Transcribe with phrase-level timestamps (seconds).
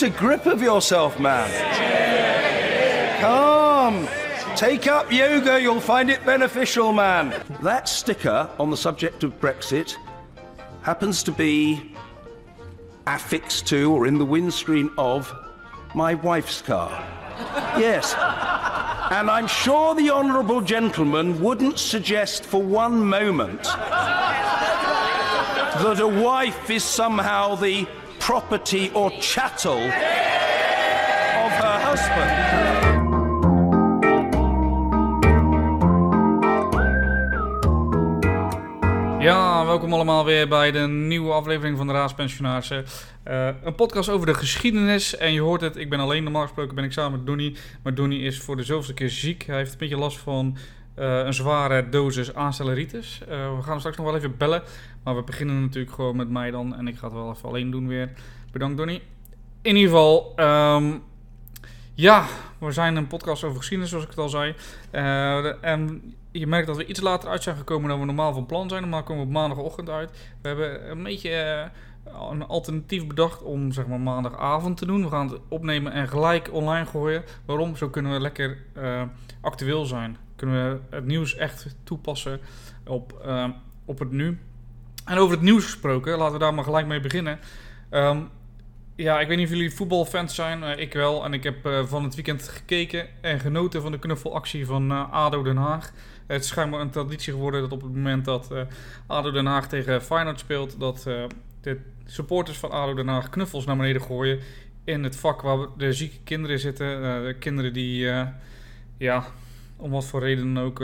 [0.00, 1.50] Get a grip of yourself, man.
[3.20, 4.08] Come.
[4.56, 7.34] Take up yoga, you'll find it beneficial, man.
[7.60, 9.94] That sticker on the subject of Brexit
[10.80, 11.94] happens to be
[13.06, 15.30] affixed to or in the windscreen of
[15.94, 16.90] my wife's car.
[17.78, 18.14] Yes.
[19.12, 23.64] And I'm sure the Honourable Gentleman wouldn't suggest for one moment
[25.74, 27.86] that a wife is somehow the
[28.30, 29.76] property or chattel
[31.44, 32.30] of her husband.
[39.22, 42.84] Ja, welkom allemaal weer bij de nieuwe aflevering van de Raadspensionarissen.
[43.28, 45.16] Uh, een podcast over de geschiedenis.
[45.16, 47.56] En je hoort het, ik ben alleen normaal gesproken ben ik samen met Donny.
[47.82, 49.44] Maar Donny is voor de zoveelste keer ziek.
[49.46, 50.56] Hij heeft een beetje last van
[50.94, 53.20] een zware dosis aanstelleritis.
[53.22, 54.62] Uh, we gaan straks nog wel even bellen.
[55.02, 56.76] Maar we beginnen natuurlijk gewoon met mij dan.
[56.76, 58.12] En ik ga het wel even alleen doen weer.
[58.52, 59.02] Bedankt Donny.
[59.62, 61.02] In ieder geval, um,
[61.94, 62.26] ja,
[62.58, 64.54] we zijn een podcast over geschiedenis zoals ik het al zei.
[65.60, 68.68] en je merkt dat we iets later uit zijn gekomen dan we normaal van plan
[68.68, 68.80] zijn.
[68.80, 70.10] Normaal komen we op maandagochtend uit.
[70.42, 71.70] We hebben een beetje
[72.30, 75.02] een alternatief bedacht om zeg maar maandagavond te doen.
[75.02, 77.24] We gaan het opnemen en gelijk online gooien.
[77.44, 77.76] Waarom?
[77.76, 78.58] Zo kunnen we lekker
[79.40, 80.16] actueel zijn.
[80.40, 82.40] Kunnen we het nieuws echt toepassen
[82.86, 83.48] op, uh,
[83.84, 84.38] op het nu.
[85.04, 87.38] En over het nieuws gesproken, laten we daar maar gelijk mee beginnen.
[87.90, 88.28] Um,
[88.94, 90.62] ja, ik weet niet of jullie voetbalfans zijn.
[90.62, 91.24] Uh, ik wel.
[91.24, 95.12] En ik heb uh, van het weekend gekeken en genoten van de knuffelactie van uh,
[95.12, 95.92] ADO Den Haag.
[96.26, 98.52] Het is schijnbaar een traditie geworden dat op het moment dat
[99.06, 100.80] ADO Den Haag tegen Feyenoord speelt...
[100.80, 101.02] dat
[101.60, 104.38] de supporters van ADO Den Haag knuffels naar beneden gooien...
[104.84, 107.38] in het vak waar de zieke kinderen zitten.
[107.38, 108.06] kinderen die,
[108.98, 109.26] ja,
[109.80, 110.82] om wat voor reden ook,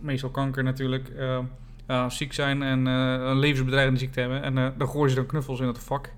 [0.00, 1.12] meestal kanker natuurlijk...
[2.08, 4.42] ziek zijn en een levensbedreigende ziekte hebben.
[4.42, 6.10] En dan gooien ze dan knuffels in het vak...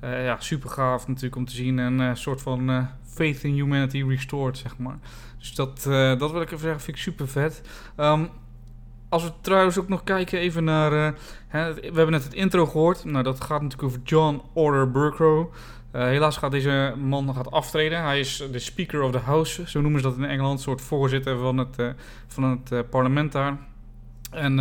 [0.00, 1.78] Ja, super gaaf natuurlijk om te zien.
[1.78, 4.98] En een soort van faith in humanity restored, zeg maar.
[5.38, 5.82] Dus dat,
[6.18, 7.62] dat wil ik even zeggen, vind ik super vet.
[7.96, 8.28] Um,
[9.08, 11.14] als we trouwens ook nog kijken even naar...
[11.48, 13.04] Hè, we hebben net het intro gehoord.
[13.04, 15.52] Nou, dat gaat natuurlijk over John Order Burkrow.
[16.04, 18.02] Helaas gaat deze man gaat aftreden.
[18.02, 20.52] Hij is de Speaker of the House, zo noemen ze dat in Engeland.
[20.52, 21.94] Een soort voorzitter van het,
[22.26, 23.58] van het parlement daar.
[24.30, 24.56] En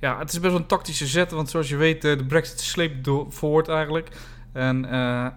[0.00, 3.08] ja, het is best wel een tactische zet, want zoals je weet, de brexit sleept
[3.28, 4.08] voort eigenlijk.
[4.52, 4.86] En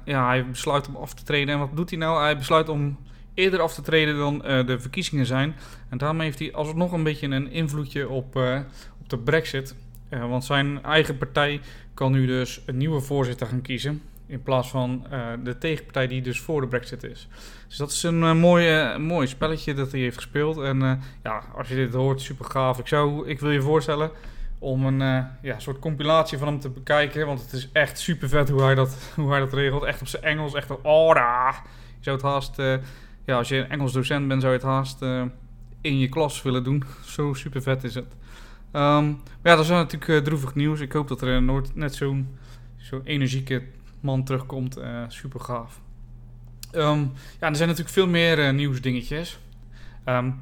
[0.05, 1.53] ja, hij besluit om af te treden.
[1.53, 2.21] En wat doet hij nou?
[2.21, 2.97] Hij besluit om
[3.33, 5.55] eerder af te treden dan de verkiezingen zijn.
[5.89, 8.35] En daarmee heeft hij alsnog een beetje een invloedje op,
[8.99, 9.75] op de brexit.
[10.09, 11.61] want zijn eigen partij
[11.93, 14.01] kan nu dus een nieuwe voorzitter gaan kiezen.
[14.27, 15.05] In plaats van
[15.43, 17.27] de tegenpartij die dus voor de brexit is.
[17.67, 20.57] Dus dat is een mooi, mooi spelletje dat hij heeft gespeeld.
[20.57, 22.79] En ja, als je dit hoort, super gaaf.
[22.79, 24.11] Ik, zou, ik wil je voorstellen
[24.65, 27.25] om een uh, ja, soort compilatie van hem te bekijken.
[27.25, 29.83] Want het is echt super vet hoe hij dat, hoe hij dat regelt.
[29.83, 31.49] Echt op zijn Engels, echt een ora.
[31.97, 32.75] Je zou het haast, uh,
[33.25, 35.23] ja, als je een Engels docent bent, zou je het haast uh,
[35.81, 36.83] in je klas willen doen.
[37.15, 38.13] Zo super vet is het.
[38.71, 39.07] Um,
[39.41, 40.79] maar ja, dat is natuurlijk droevig nieuws.
[40.79, 42.37] Ik hoop dat er nooit net zo'n
[42.77, 43.63] zo energieke
[44.05, 44.79] man terugkomt.
[45.07, 45.81] super gaaf.
[46.71, 49.39] Um, ja, er zijn natuurlijk veel meer nieuwsdingetjes.
[50.05, 50.39] Um,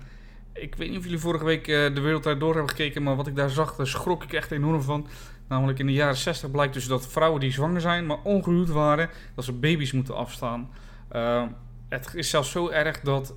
[0.53, 3.27] ik weet niet of jullie vorige week uh, de Wereldtijd door hebben gekeken, maar wat
[3.27, 5.07] ik daar zag, daar schrok ik echt enorm van.
[5.47, 9.09] Namelijk in de jaren 60 blijkt dus dat vrouwen die zwanger zijn, maar ongehuwd waren,
[9.35, 10.69] dat ze baby's moeten afstaan.
[11.15, 11.43] Uh,
[11.89, 13.33] het is zelfs zo erg dat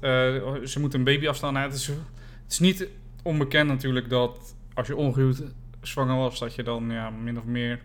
[0.64, 1.52] ze moeten een baby afstaan.
[1.52, 1.96] Nou, het, is, het
[2.48, 2.88] is niet
[3.22, 5.42] onbekend natuurlijk dat als je ongehuwd
[5.80, 7.80] zwanger was, dat je dan ja, min of meer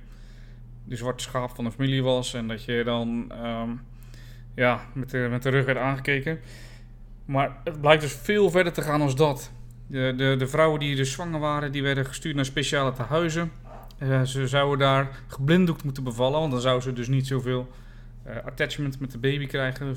[0.91, 2.33] de zwarte schaap van de familie was.
[2.33, 3.81] En dat je dan um,
[4.55, 6.39] ja, met, de, met de rug werd aangekeken.
[7.25, 9.51] Maar het blijkt dus veel verder te gaan als dat.
[9.87, 13.51] De, de, de vrouwen die dus zwanger waren, die werden gestuurd naar speciale tehuizen.
[13.99, 17.67] Uh, ze zouden daar geblinddoekt moeten bevallen, want dan zouden ze dus niet zoveel
[18.27, 19.95] uh, attachment met de baby krijgen.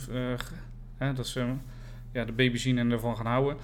[0.98, 1.46] Uh, dat ze
[2.12, 3.56] ja, de baby zien en ervan gaan houden.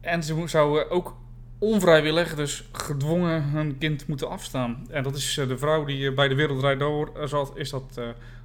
[0.00, 1.16] En ze zouden ook
[1.64, 4.86] onvrijwillig, dus gedwongen, hun kind moeten afstaan.
[4.90, 8.00] En dat is de vrouw die bij de Wereldrijd door zat, is dat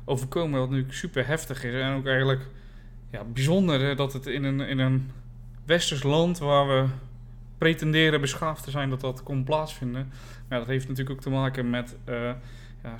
[0.06, 0.60] overkomen.
[0.60, 2.42] Wat nu super heftig is en ook eigenlijk
[3.12, 5.12] ja, bijzonder dat het in een, in een
[5.66, 6.86] westers land waar we
[7.57, 10.12] pretenderen beschaafd te zijn, dat dat kon plaatsvinden.
[10.50, 11.95] Ja, dat heeft natuurlijk ook te maken met
[12.83, 12.98] ja,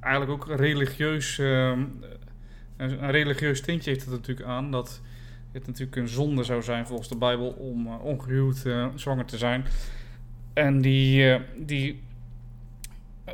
[0.00, 1.78] eigenlijk ook religieus, uh,
[2.76, 5.00] een religieus tintje heeft het natuurlijk aan dat
[5.52, 8.64] het natuurlijk een zonde zou zijn volgens de Bijbel om uh, ongehuwd
[8.94, 9.64] zwanger te zijn.
[10.52, 12.02] En die, die,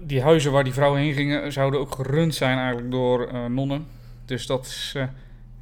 [0.02, 3.86] die huizen waar die vrouwen heen gingen zouden ook gerund zijn eigenlijk door nonnen.
[4.24, 4.96] Dus dat is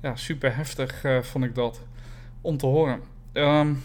[0.02, 1.80] ja, super heftig vond ik dat
[2.40, 3.00] om te horen.
[3.32, 3.82] Um,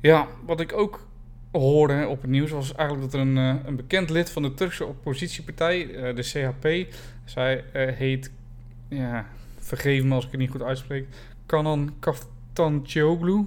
[0.00, 1.06] ja, wat ik ook
[1.52, 3.36] hoorde op het nieuws was eigenlijk dat er een,
[3.66, 6.94] een bekend lid van de Turkse oppositiepartij, de CHP,
[7.24, 8.30] zij heet
[8.88, 9.26] ja,
[9.64, 11.06] vergeef me als ik het niet goed uitspreek.
[11.46, 13.46] Kanan Kaftancioglu.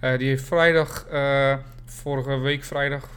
[0.00, 3.08] Uh, die heeft vrijdag, uh, vorige week vrijdag,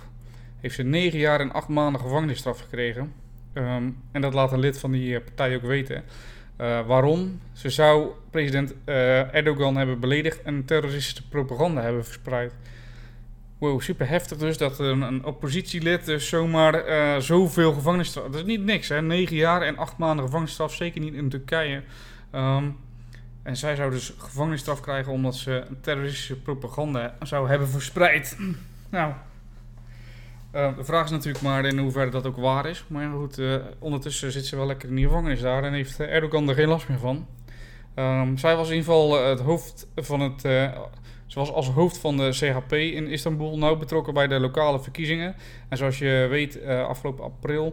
[0.60, 3.14] heeft ze negen jaar en acht maanden gevangenisstraf gekregen.
[3.54, 6.04] Um, en dat laat een lid van die partij ook weten.
[6.88, 7.40] Waarom?
[7.54, 12.54] Ze zou president Erdogan hebben beledigd en terroristische propaganda hebben verspreid.
[13.58, 18.26] Wow, super heftig dus dat een, een oppositielid dus zomaar zoveel gevangenisstraf...
[18.26, 19.02] Dat is niet niks, hè.
[19.02, 21.84] Negen jaar en acht maanden gevangenisstraf, zeker niet in Turkije.
[22.36, 22.78] Um,
[23.44, 28.38] en zij zou dus gevangenisstraf krijgen omdat ze terroristische propaganda zou hebben verspreid.
[28.90, 29.14] nou,
[30.56, 32.86] uh, de vraag is natuurlijk maar in hoeverre dat ook waar is.
[32.88, 36.50] Maar goed, uh, ondertussen zit ze wel lekker in die gevangenis daar en heeft Erdogan
[36.50, 37.28] er geen last meer van.
[37.96, 40.44] Um, zij was in ieder geval het hoofd van het
[41.28, 45.36] ze was als hoofd van de CHP in Istanbul nauw betrokken bij de lokale verkiezingen.
[45.70, 47.66] En zoals je weet, uh, afgelopen april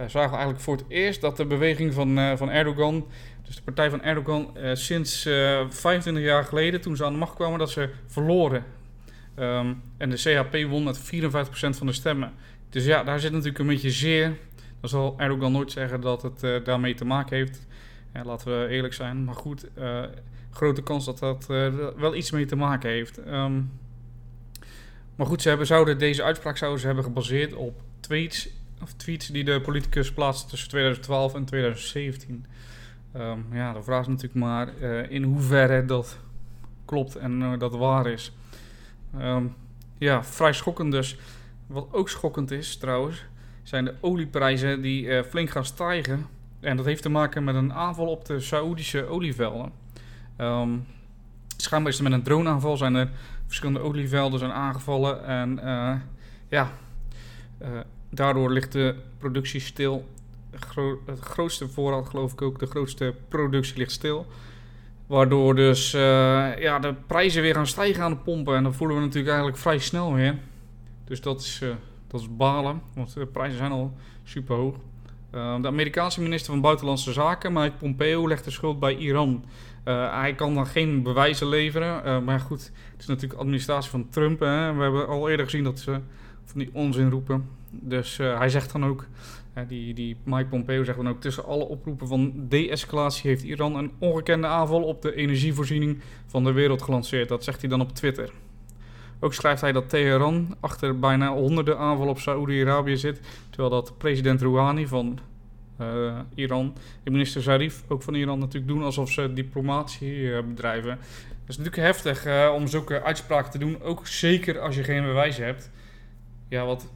[0.00, 3.06] uh, zagen we eigenlijk voor het eerst dat de beweging van, uh, van Erdogan,
[3.52, 7.58] dus de partij van Erdogan, sinds 25 jaar geleden, toen ze aan de macht kwamen,
[7.58, 8.64] dat ze verloren.
[9.38, 11.02] Um, en de CHP won met 54%
[11.52, 12.32] van de stemmen.
[12.70, 14.36] Dus ja, daar zit natuurlijk een beetje zeer.
[14.80, 17.66] Dan zal Erdogan nooit zeggen dat het daarmee te maken heeft.
[18.24, 19.24] Laten we eerlijk zijn.
[19.24, 19.66] Maar goed,
[20.52, 23.18] grote kans dat dat uh, wel iets mee te maken heeft.
[23.18, 23.70] Um,
[25.16, 28.48] maar goed, ze hebben, zouden, deze uitspraak zouden ze hebben gebaseerd op tweets,
[28.82, 32.46] of tweets die de politicus plaatste tussen 2012 en 2017.
[33.16, 36.18] Um, ja, de vraag is natuurlijk maar uh, in hoeverre dat
[36.84, 38.32] klopt en uh, dat waar is.
[39.20, 39.54] Um,
[39.98, 41.18] ja, vrij schokkend dus.
[41.66, 43.24] Wat ook schokkend is trouwens,
[43.62, 46.26] zijn de olieprijzen die flink gaan stijgen.
[46.60, 49.72] En dat heeft te maken met een aanval op de Saoedische olievelden.
[50.38, 50.86] Um,
[51.56, 53.10] schijnbaar is er met een droneaanval zijn er
[53.46, 55.24] verschillende olievelden zijn aangevallen.
[55.24, 55.60] En
[56.48, 56.70] ja,
[58.10, 60.08] daardoor ligt de productie stil.
[61.04, 64.26] Het grootste voorraad, geloof ik ook, de grootste productie ligt stil.
[65.06, 66.00] Waardoor dus uh,
[66.58, 68.56] ja, de prijzen weer gaan stijgen aan de pompen.
[68.56, 70.38] En dat voelen we natuurlijk eigenlijk vrij snel weer.
[71.04, 71.62] Dus dat is,
[72.06, 74.76] dat is balen, want de prijzen zijn al super hoog.
[75.30, 79.44] de Amerikaanse minister van Buitenlandse Zaken, Mike Pompeo, legt de schuld bij Iran.
[79.84, 82.24] Hij kan dan geen bewijzen leveren.
[82.24, 84.40] Maar goed, het is natuurlijk administratie van Trump.
[84.40, 84.72] Hè.
[84.72, 86.00] We hebben al eerder gezien dat ze
[86.44, 87.48] van die onzin roepen.
[87.70, 89.06] Dus hij zegt dan ook,
[89.68, 91.20] die, die Mike Pompeo zegt dan ook...
[91.20, 94.82] tussen alle oproepen van de-escalatie heeft Iran een ongekende aanval...
[94.82, 97.28] op de energievoorziening van de wereld gelanceerd.
[97.28, 98.32] Dat zegt hij dan op Twitter.
[99.20, 103.20] Ook schrijft hij dat Teheran achter bijna honderden aanvallen op Saoedi-Arabië zit...
[103.50, 105.18] terwijl dat president Rouhani van
[105.80, 106.74] uh, Iran.
[107.02, 110.98] De minister Zarif, ook van Iran, natuurlijk doen alsof ze diplomatie uh, bedrijven.
[111.28, 113.82] Dat is natuurlijk heftig uh, om zulke uitspraken te doen.
[113.82, 115.70] Ook zeker als je geen bewijzen hebt.
[116.48, 116.92] Ja, wat.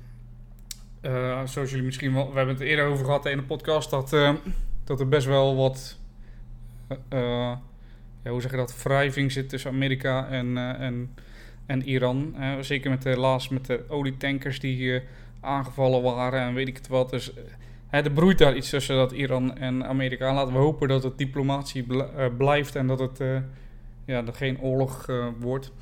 [1.45, 2.31] Zoals jullie misschien wel.
[2.31, 3.91] We hebben het eerder over gehad in de podcast.
[3.91, 4.17] Dat,
[4.85, 5.99] dat er best wel wat.
[7.11, 7.61] ja,
[8.31, 8.83] hoe zeg je dat?
[8.83, 11.15] Wrijving zit tussen Amerika en, en,
[11.67, 12.35] en Iran.
[12.61, 15.01] zeker met de laatst met de olietankers die
[15.41, 17.11] aangevallen waren en weet ik het wat.
[17.11, 17.33] Dus
[17.91, 20.35] er broeit daar iets tussen dat Iran en Amerika.
[20.35, 23.19] Laten we hopen dat het diplomatie eh, blijft en dat het
[24.05, 25.07] ja, er geen oorlog
[25.41, 25.73] wordt.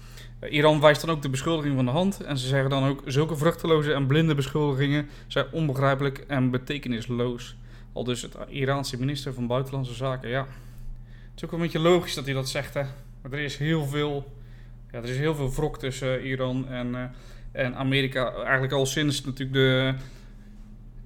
[0.51, 2.21] Iran wijst dan ook de beschuldiging van de hand.
[2.21, 7.57] En ze zeggen dan ook: zulke vruchteloze en blinde beschuldigingen zijn onbegrijpelijk en betekenisloos.
[7.93, 10.29] Al dus het Iraanse minister van Buitenlandse Zaken.
[10.29, 12.75] Ja, het is ook wel een beetje logisch dat hij dat zegt.
[12.75, 12.83] Hè?
[13.23, 14.33] Maar er is heel veel,
[14.93, 17.13] ja, er is heel veel wrok tussen Iran en,
[17.53, 18.33] en Amerika.
[18.33, 19.95] Eigenlijk al sinds natuurlijk de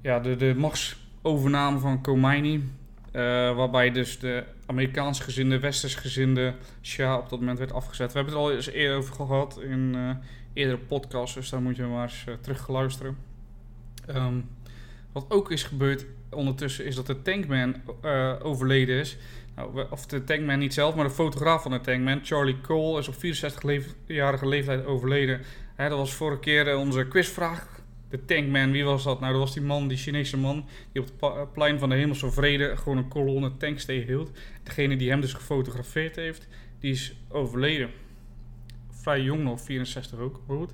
[0.03, 2.65] ja, de, de machtsovername van Khomeini.
[3.13, 3.23] Uh,
[3.57, 8.13] waarbij dus de Amerikaans gezinde, Westers gezinde Shah op dat moment werd afgezet.
[8.13, 10.11] We hebben het al eens eerder over gehad in uh,
[10.53, 13.17] eerdere podcasts, dus daar moet je maar eens uh, terug luisteren.
[14.09, 14.49] Um,
[15.13, 17.75] wat ook is gebeurd ondertussen is dat de Tankman
[18.43, 19.17] overleden is.
[19.57, 23.09] Nou, of de Tankman niet zelf, maar de fotograaf van de Tankman, Charlie Cole, is
[23.09, 25.41] op 64-jarige leeftijd overleden.
[25.77, 27.78] Dat was vorige keer onze quizvraag
[28.11, 29.21] de Tankman, wie was dat?
[29.21, 32.31] Nou, dat was die man, die Chinese man, die op het plein van de Hemelse
[32.31, 34.31] Vrede gewoon een kolonne tanks tegenhield.
[34.63, 36.49] Degene die hem dus gefotografeerd heeft,
[36.79, 37.91] die is overleden.
[38.91, 40.73] Vrij jong nog, 64 ook, maar goed.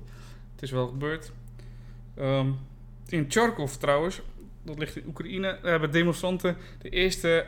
[0.51, 1.31] Het is wel gebeurd.
[2.19, 2.57] Um,
[3.07, 4.21] in Charkov trouwens,
[4.63, 7.45] dat ligt in Oekraïne, hebben demonstranten de eerste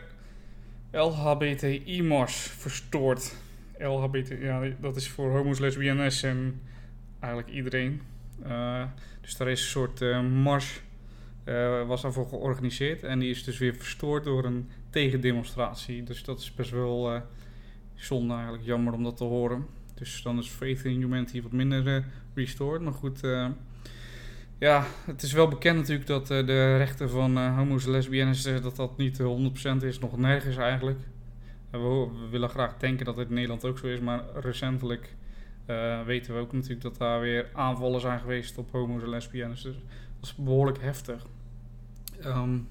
[0.91, 3.35] LHBTI-mars verstoord.
[3.77, 6.61] LHBT, ja, dat is voor homo's, lesbiennes en
[7.19, 8.01] eigenlijk iedereen.
[8.45, 8.83] Uh,
[9.21, 10.81] dus daar is een soort uh, mars
[11.45, 13.03] uh, was daarvoor georganiseerd.
[13.03, 16.03] En die is dus weer verstoord door een tegendemonstratie.
[16.03, 17.21] Dus dat is best wel
[17.95, 18.63] zonde eigenlijk.
[18.63, 19.65] Jammer om dat te horen.
[19.93, 22.81] Dus dan is Faith in Humanity wat minder restored.
[22.81, 23.19] Maar goed,
[24.57, 28.43] ja, het is wel bekend natuurlijk dat de rechten van homo's en lesbiennes...
[28.43, 29.21] dat dat niet
[29.81, 29.99] 100% is.
[29.99, 30.99] Nog nergens eigenlijk.
[31.71, 35.15] we, we, willen graag denken dat het in Nederland ook zo is, maar recentelijk
[35.67, 39.61] uh, weten we ook natuurlijk dat daar weer aanvallen zijn geweest op homo's en lesbiennes.
[39.61, 39.75] Dus
[40.19, 41.25] dat is behoorlijk heftig.
[42.25, 42.67] Um,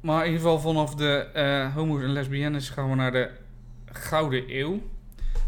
[0.00, 3.30] maar in ieder geval vanaf de uh, homo's en lesbiennes gaan we naar de
[3.84, 4.80] Gouden Eeuw.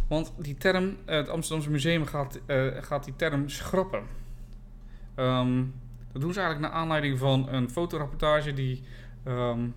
[0.09, 2.41] Want die term, het Amsterdamse Museum gaat,
[2.81, 4.03] gaat die term schrappen.
[5.17, 5.75] Um,
[6.13, 8.83] dat doen ze eigenlijk naar aanleiding van een fotoreportage die,
[9.27, 9.75] um,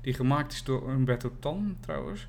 [0.00, 2.26] die gemaakt is door Umberto Tan trouwens.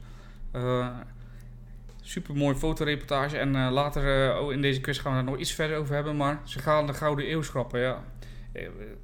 [2.11, 3.37] Uh, super mooi fotoreportage.
[3.37, 4.03] En uh, later
[4.43, 6.17] uh, in deze quiz gaan we daar nog iets verder over hebben.
[6.17, 8.03] Maar ze gaan de Gouden Eeuw schrappen, ja.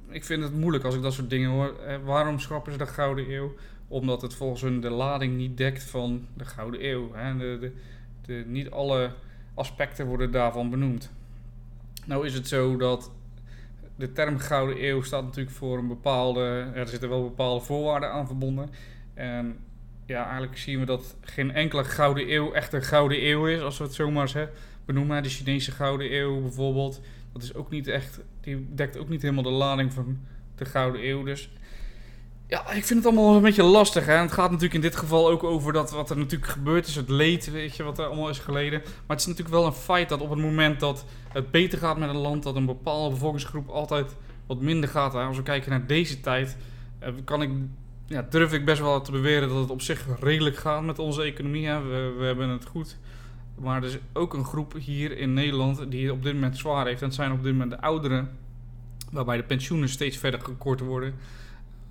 [0.08, 1.74] Ik vind het moeilijk als ik dat soort dingen hoor.
[2.04, 3.54] waarom schrappen ze de Gouden Eeuw?
[3.88, 7.12] Omdat het volgens hun de lading niet dekt van de Gouden Eeuw.
[7.12, 7.36] Hè?
[7.36, 7.72] De,
[8.22, 9.10] de, niet alle
[9.54, 11.10] aspecten worden daarvan benoemd.
[12.04, 13.10] Nou is het zo dat
[13.96, 16.70] de term Gouden Eeuw staat natuurlijk voor een bepaalde...
[16.74, 18.70] Er zitten wel bepaalde voorwaarden aan verbonden.
[19.14, 19.58] En
[20.08, 23.78] ja, eigenlijk zien we dat geen enkele Gouden Eeuw echt een Gouden Eeuw is, als
[23.78, 24.50] we het zomaar eens
[24.84, 25.22] benoemen.
[25.22, 27.00] De Chinese Gouden Eeuw bijvoorbeeld,
[27.32, 30.18] dat is ook niet echt, die dekt ook niet helemaal de lading van
[30.54, 31.24] de Gouden Eeuw.
[31.24, 31.50] Dus
[32.46, 34.06] ja, ik vind het allemaal een beetje lastig.
[34.06, 34.12] Hè?
[34.12, 37.08] het gaat natuurlijk in dit geval ook over dat wat er natuurlijk gebeurd is, het
[37.08, 38.80] leed, weet je, wat er allemaal is geleden.
[38.80, 41.98] Maar het is natuurlijk wel een feit dat op het moment dat het beter gaat
[41.98, 45.12] met een land, dat een bepaalde bevolkingsgroep altijd wat minder gaat.
[45.12, 45.20] Hè?
[45.20, 46.56] Als we kijken naar deze tijd,
[46.98, 47.50] eh, kan ik
[48.08, 51.22] ja, durf ik best wel te beweren dat het op zich redelijk gaat met onze
[51.22, 51.66] economie.
[51.66, 51.82] Hè.
[51.82, 52.98] We, we hebben het goed.
[53.54, 56.86] Maar er is ook een groep hier in Nederland die het op dit moment zwaar
[56.86, 57.00] heeft.
[57.00, 58.30] En dat zijn op dit moment de ouderen,
[59.12, 61.14] waarbij de pensioenen steeds verder gekort worden.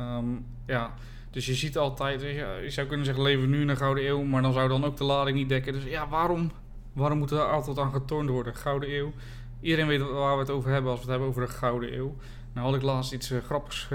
[0.02, 0.94] Um, ja,
[1.32, 4.42] dus je ziet altijd, je zou kunnen zeggen, leven nu in een gouden eeuw, maar
[4.42, 5.74] dan zou dan ook de lading niet dekken.
[5.74, 6.52] Dus ja, waarom,
[6.94, 8.56] waarom moet er altijd aan getornd worden?
[8.56, 9.14] Gouden eeuw.
[9.62, 12.16] Iedereen weet waar we het over hebben als we het hebben over de gouden eeuw.
[12.58, 13.88] Nou had ik laatst iets uh, grappigs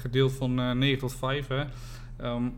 [0.00, 1.48] gedeeld van uh, eh, 9 tot 5.
[1.48, 1.64] Hè.
[2.22, 2.54] Um,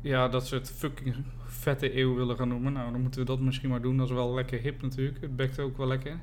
[0.00, 2.72] ja, dat ze het fucking vette eeuw willen gaan noemen.
[2.72, 3.96] Nou, dan moeten we dat misschien maar doen.
[3.96, 5.20] Dat is wel lekker hip natuurlijk.
[5.20, 6.20] Het bekt ook wel lekker.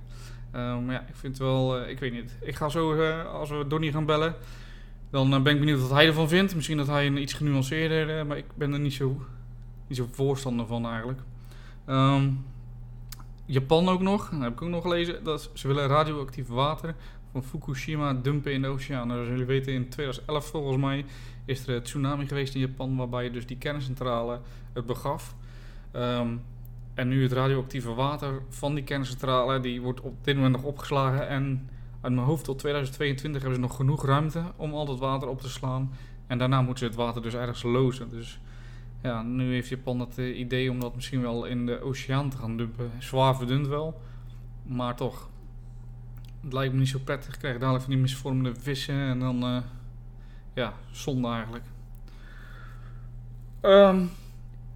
[0.51, 1.87] Maar ja, ik vind het wel...
[1.87, 2.37] Ik weet niet.
[2.41, 4.35] Ik ga zo, als we Donnie gaan bellen...
[5.09, 6.55] Dan ben ik benieuwd wat hij ervan vindt.
[6.55, 8.25] Misschien dat hij een iets genuanceerder...
[8.25, 9.21] maar ik ben er niet zo,
[9.87, 11.19] niet zo voorstander van eigenlijk.
[11.87, 12.45] Um,
[13.45, 14.29] Japan ook nog.
[14.29, 15.23] Dat heb ik ook nog gelezen.
[15.23, 16.95] Dat ze willen radioactief water
[17.31, 19.07] van Fukushima dumpen in de oceaan.
[19.07, 21.05] Nou, zoals jullie weten, in 2011 volgens mij
[21.45, 24.39] is er een tsunami geweest in Japan, waarbij dus die kerncentrale
[24.73, 25.35] het begaf.
[25.93, 26.41] Um,
[26.93, 31.27] en nu het radioactieve water van die kerncentrale, die wordt op dit moment nog opgeslagen.
[31.27, 31.69] En
[32.01, 35.41] uit mijn hoofd tot 2022 hebben ze nog genoeg ruimte om al dat water op
[35.41, 35.91] te slaan.
[36.27, 38.09] En daarna moeten ze het water dus ergens lozen.
[38.09, 38.39] Dus
[39.01, 42.37] ja, nu heeft Japan het eh, idee om dat misschien wel in de oceaan te
[42.37, 42.91] gaan dumpen.
[42.97, 44.01] Zwaar verdund wel,
[44.63, 45.29] maar toch
[46.47, 47.33] het lijkt me niet zo prettig.
[47.33, 49.57] Ik krijg dadelijk van die misvormde vissen en dan, uh,
[50.53, 51.65] ja, zonde eigenlijk.
[53.61, 54.09] Um,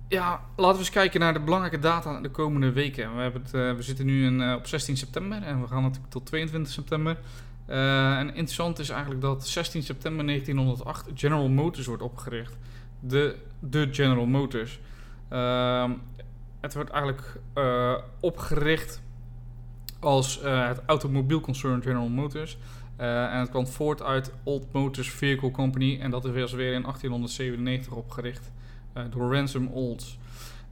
[0.08, 3.16] ja, laten we eens kijken naar de belangrijke data de komende weken.
[3.16, 6.12] We, hebben het, uh, we zitten nu uh, op 16 september en we gaan natuurlijk
[6.12, 7.18] tot 22 september.
[7.66, 12.58] en interessant is eigenlijk dat 16 september 1908 General Motors wordt opgericht.
[13.00, 14.80] De, de General Motors.
[15.30, 15.92] Ehm,
[16.62, 17.40] het wordt eigenlijk
[18.20, 19.02] opgericht
[20.02, 22.58] als uh, het automobielconcern General Motors.
[23.00, 26.00] Uh, en het kwam voort uit Old Motors Vehicle Company.
[26.02, 28.52] En dat is weer in 1897 opgericht
[28.98, 30.18] uh, door Ransom Olds.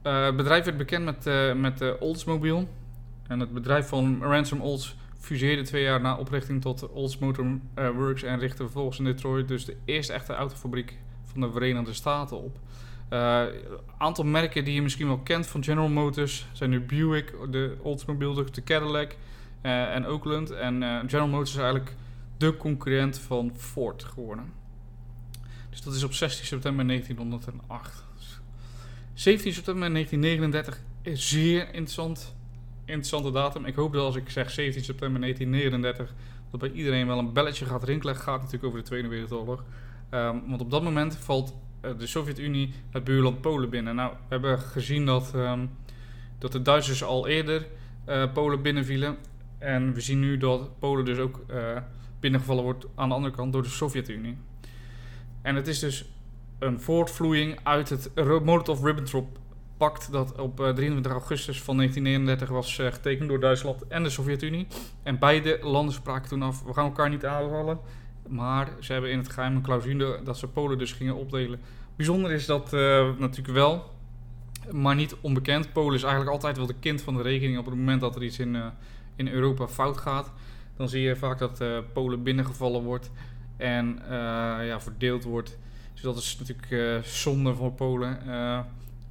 [0.02, 1.24] het bedrijf werd bekend met,
[1.56, 2.66] met de Oldsmobile.
[3.26, 8.22] En het bedrijf van Ransom Olds fuseerde twee jaar na oprichting tot Olds Motor Works.
[8.22, 12.58] En richtte vervolgens in Detroit dus de eerste echte autofabriek van de Verenigde Staten op.
[13.10, 13.60] Een uh,
[13.98, 18.44] aantal merken die je misschien wel kent van General Motors zijn nu Buick, de Oldsmobile,
[18.50, 19.16] de Cadillac
[19.62, 20.50] uh, en Oakland.
[20.50, 21.94] En uh, General Motors is eigenlijk
[22.36, 24.52] de concurrent van Ford geworden.
[25.70, 28.04] Dus dat is op 16 september 1908.
[29.14, 32.34] 17 september 1939 is zeer interessant,
[32.84, 33.64] interessante datum.
[33.64, 36.14] Ik hoop dat als ik zeg 17 september 1939,
[36.50, 38.16] dat bij iedereen wel een belletje gaat rinkelen.
[38.16, 39.64] Gaat natuurlijk over de Tweede Wereldoorlog.
[40.10, 43.94] Um, want op dat moment valt eh, de Sovjet-Unie het buurland Polen binnen.
[43.94, 45.70] Nou, we hebben gezien dat, um,
[46.38, 47.66] dat de Duitsers al eerder
[48.08, 49.16] uh, Polen binnenvielen.
[49.58, 51.56] En we zien nu dat Polen dus ook uh,
[52.20, 54.36] binnengevallen wordt aan de andere kant door de Sovjet-Unie.
[55.42, 56.04] En het is dus
[56.58, 58.10] een voortvloeiing uit het
[58.44, 59.38] Molotov-Ribbentrop
[59.76, 64.66] pact dat op 23 augustus van 1939 was getekend door Duitsland en de Sovjet-Unie.
[65.02, 67.78] En beide landen spraken toen af, we gaan elkaar niet aanvallen,
[68.30, 71.60] maar ze hebben in het geheim een clausule dat ze Polen dus gingen opdelen.
[71.96, 73.90] Bijzonder is dat uh, natuurlijk wel,
[74.70, 75.72] maar niet onbekend.
[75.72, 78.22] Polen is eigenlijk altijd wel de kind van de rekening op het moment dat er
[78.22, 78.66] iets in, uh,
[79.16, 80.32] in Europa fout gaat.
[80.76, 83.10] Dan zie je vaak dat uh, Polen binnengevallen wordt
[83.56, 83.98] en
[84.62, 85.58] ja, verdeeld wordt.
[85.92, 88.18] Dus dat is natuurlijk zonde voor Polen.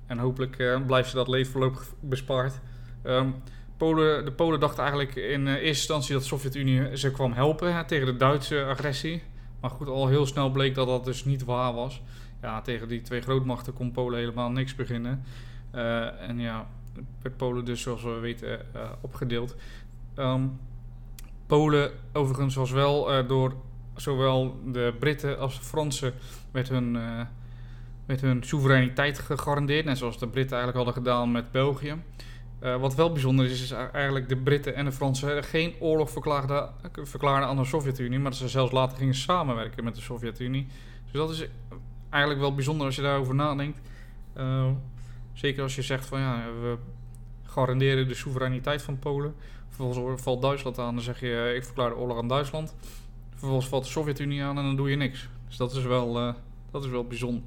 [0.07, 2.59] en hopelijk blijft ze dat leed voorlopig bespaard.
[3.03, 3.35] Um,
[3.79, 8.05] Polen, de Polen dachten eigenlijk in eerste instantie dat de Sovjet-Unie ze kwam helpen tegen
[8.05, 9.23] de Duitse agressie.
[9.59, 12.01] Maar goed, al heel snel bleek dat dat dus niet waar was.
[12.41, 15.23] Ja, tegen die twee grootmachten kon Polen helemaal niks beginnen.
[16.19, 16.67] en ja,
[17.21, 18.65] werd Polen dus zoals we weten
[19.01, 19.55] opgedeeld.
[20.15, 20.59] Um,
[21.47, 23.53] Polen overigens was wel door
[23.95, 26.13] zowel de Britten als de Fransen
[26.51, 26.97] met hun,
[28.05, 29.85] met hun soevereiniteit gegarandeerd.
[29.85, 31.95] Net zoals de Britten eigenlijk hadden gedaan met België.
[32.63, 37.47] Uh, wat wel bijzonder is, is eigenlijk de Britten en de Fransen geen oorlog verklaarden,
[37.47, 40.67] aan de Sovjet-Unie, maar dat ze zelfs later gingen samenwerken met de Sovjet-Unie.
[41.03, 41.47] Dus dat is
[42.09, 43.79] eigenlijk wel bijzonder als je daarover nadenkt.
[45.33, 46.77] zeker als je zegt van ja, we
[47.43, 49.35] garanderen de soevereiniteit van Polen.
[49.67, 52.75] Vervolgens valt Duitsland aan, dan zeg je eh, ik verklaar de oorlog aan Duitsland.
[53.29, 55.29] Vervolgens valt de Sovjet-Unie aan en dan doe je niks.
[55.47, 56.35] Dus dat is wel,
[56.71, 57.43] dat is wel bijzonder.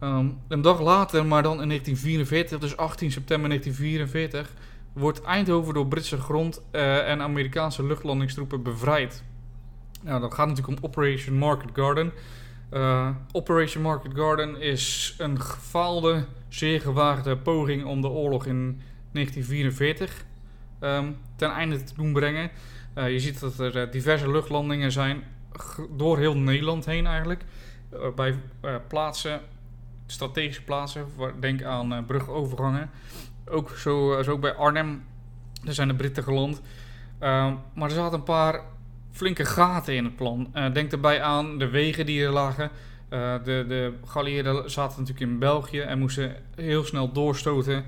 [0.00, 4.52] Um, een dag later, maar dan in 1944, dus 18 september 1944,
[4.92, 9.22] wordt Eindhoven door Britse grond uh, en Amerikaanse luchtlandingstroepen bevrijd.
[10.02, 12.12] Nou, dat gaat natuurlijk om Operation Market Garden.
[12.72, 18.80] Uh, Operation Market Garden is een gefaalde, zeer gewaagde poging om de oorlog in
[19.12, 20.24] 1944
[20.80, 22.50] um, ten einde te doen brengen.
[22.94, 25.24] Uh, je ziet dat er diverse luchtlandingen zijn
[25.96, 27.44] door heel Nederland heen eigenlijk.
[28.14, 28.34] Bij
[28.88, 29.40] plaatsen,
[30.12, 31.06] strategische plaatsen,
[31.40, 32.90] denk aan brugovergangen.
[33.46, 35.04] Ook zo, zo bij Arnhem,
[35.64, 36.60] daar zijn de Britten geland.
[37.18, 38.60] Ehm, maar er zaten een paar
[39.10, 40.52] flinke gaten in het plan.
[40.72, 42.70] denk daarbij aan de wegen die er lagen.
[43.08, 47.84] de, de geallieerden zaten natuurlijk in België en moesten heel snel doorstoten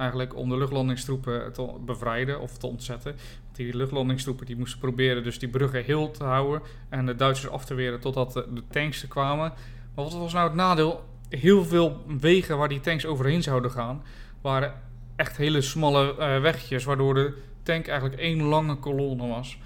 [0.00, 3.16] eigenlijk om de luchtlandingstroepen te bevrijden of te ontzetten.
[3.52, 7.64] Die luchtlandingstroepen die moesten proberen dus die bruggen heel te houden en de Duitsers af
[7.64, 9.52] te weren totdat de, de tanks er kwamen.
[9.94, 11.04] Maar wat was nou het nadeel?
[11.30, 14.02] Heel veel wegen waar die tanks overheen zouden gaan,
[14.40, 14.74] waren
[15.16, 19.58] echt hele smalle uh, wegjes, waardoor de tank eigenlijk één lange kolonne was.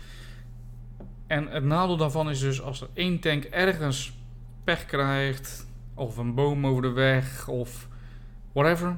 [1.26, 4.12] En het nadeel daarvan is dus als er één tank ergens
[4.64, 7.88] pech krijgt, of een boom over de weg, of
[8.52, 8.96] whatever,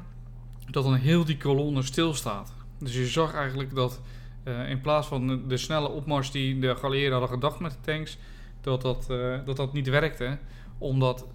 [0.71, 2.55] dat dan heel die kolonne stilstaat.
[2.79, 4.01] Dus je zag eigenlijk dat
[4.45, 8.19] uh, in plaats van de, snelle opmars die de Galeren hadden gedacht met de tanks,
[8.61, 10.39] dat dat, uh, dat, dat niet werkte.
[10.79, 11.27] Omdat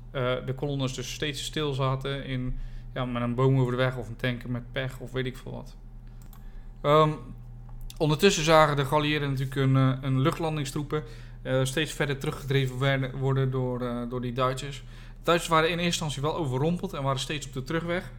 [0.46, 2.60] de kolonnes dus steeds stil zaten in,
[2.94, 5.38] ja, met een boom over de weg of een tank met pech of weet ik
[5.38, 5.76] veel wat.
[6.82, 7.16] Um,
[7.98, 11.04] ondertussen zagen de Galliëren natuurlijk een, een luchtlandingstroepen
[11.64, 14.78] steeds verder teruggedreven worden door, door die Duitsers.
[14.78, 18.12] De Duitsers waren in eerste instantie wel overrompeld en waren steeds op de terugweg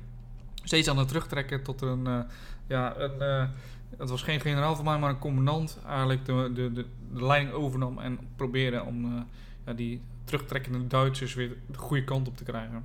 [0.62, 2.18] steeds aan het terugtrekken tot een, uh,
[2.66, 3.48] ja, een,
[3.96, 7.98] het was geen generaal van mij, maar een commandant eigenlijk de, de, de, leiding overnam
[7.98, 9.26] en probeerde om
[9.66, 12.84] ja, die terugtrekkende Duitsers weer de goede kant op te krijgen.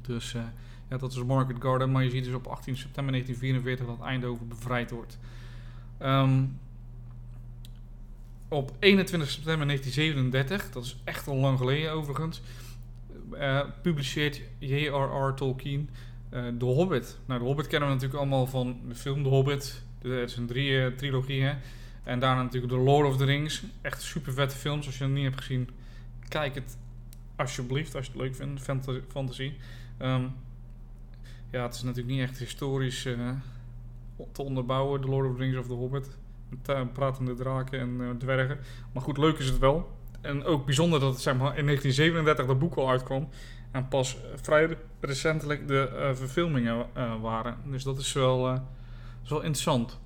[0.00, 0.32] Dus
[0.88, 4.48] ja, dat is Market Garden, maar je ziet dus op 18 september 1944 dat Eindhoven
[4.48, 5.18] bevrijd wordt.
[6.02, 6.58] Um,
[8.48, 12.40] op 21 september 1937, dat is echt al lang geleden overigens,
[13.82, 15.34] publiceert J.R.R.
[15.34, 15.90] Tolkien
[16.34, 17.18] uh, de Hobbit.
[17.26, 19.82] Nou, de Hobbit kennen we natuurlijk allemaal van de film De Hobbit.
[20.02, 21.42] Het is een drie trilogie.
[21.42, 21.54] Hè?
[22.02, 23.62] En daarna natuurlijk The Lord of the Rings.
[23.80, 24.86] Echt super vette films.
[24.86, 25.68] Als je het niet hebt gezien,
[26.28, 26.78] kijk het
[27.36, 27.94] alsjeblieft.
[27.94, 28.62] Als je het leuk vindt.
[29.08, 29.52] Fantasy.
[30.02, 30.32] Um,
[31.50, 33.30] ja, het is natuurlijk niet echt historisch uh,
[34.32, 35.00] te onderbouwen.
[35.00, 36.16] The Lord of the Rings of The Hobbit.
[36.48, 38.58] Met pratende draken en dwergen.
[38.92, 39.92] Maar goed, leuk is het wel.
[40.20, 43.28] En ook bijzonder dat het zeg maar, in 1937 dat boek al uitkwam.
[43.70, 47.56] En pas vrij recentelijk de uh, verfilmingen uh, waren.
[47.64, 48.58] Dus dat is wel, uh,
[49.24, 49.98] is wel interessant.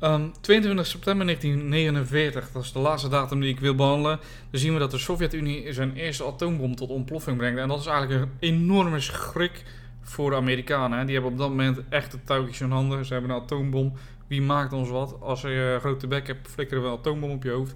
[0.00, 4.20] Um, ehm, 22 september 1949, dat is de laatste datum die ik wil behandelen.
[4.50, 7.58] Dan zien we dat de Sovjet-Unie zijn eerste atoombom tot ontploffing brengt.
[7.58, 9.64] En dat is eigenlijk een enorme schrik
[10.02, 11.06] voor de Amerikanen.
[11.06, 13.04] Die hebben op dat moment echt de touwtjes in handen.
[13.04, 13.92] Ze hebben een atoombom.
[14.26, 15.16] Wie maakt ons wat?
[15.20, 17.74] Als je een grote bek hebt, flikkeren we een atoombom op je hoofd.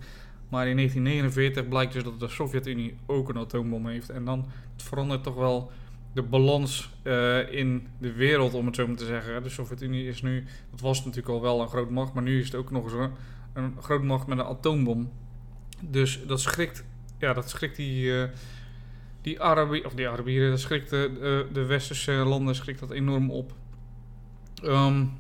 [0.49, 4.11] Maar in 1949 blijkt dus dat de Sovjet-Unie ook een atoombom heeft.
[4.11, 5.71] En dan verandert toch wel
[6.13, 9.43] de balans uh, in de wereld, om het zo maar te zeggen.
[9.43, 12.47] De Sovjet-Unie is nu, dat was natuurlijk al wel een grote macht, maar nu is
[12.47, 13.11] het ook nog eens
[13.53, 15.13] een, grote macht met een atoombom.
[15.81, 16.85] Dus dat schrikt,
[17.19, 18.25] ja, dat schrikt die, uh,
[19.21, 23.53] die Arabieren, of die Arabieren, dat schrikt de, de westerse landen, schrikt dat enorm op.
[24.65, 25.13] Um,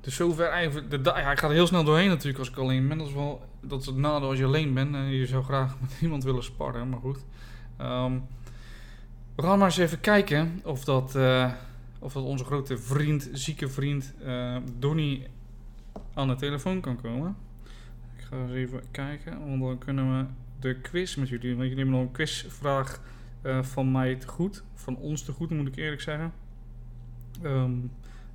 [0.00, 2.88] dus zover even, de, ja, ik ga er heel snel doorheen natuurlijk als ik alleen
[2.88, 2.98] ben.
[2.98, 5.76] Dat is wel dat is het nadeel als je alleen bent en je zou graag
[5.80, 7.24] met iemand willen sparren, maar goed.
[7.80, 8.26] Um,
[9.38, 11.52] we gaan maar eens even kijken of dat, uh,
[11.98, 15.26] of dat onze grote vriend, zieke vriend uh, Donny
[16.14, 17.36] aan de telefoon kan komen.
[18.16, 20.24] Ik ga eens even kijken, want dan kunnen we
[20.60, 21.56] de quiz met jullie.
[21.56, 23.00] Want jullie hebben nog een quizvraag
[23.42, 24.62] eh, van mij te goed.
[24.74, 26.32] Van ons te goed, moet ik eerlijk zeggen.
[27.42, 27.72] Ehm,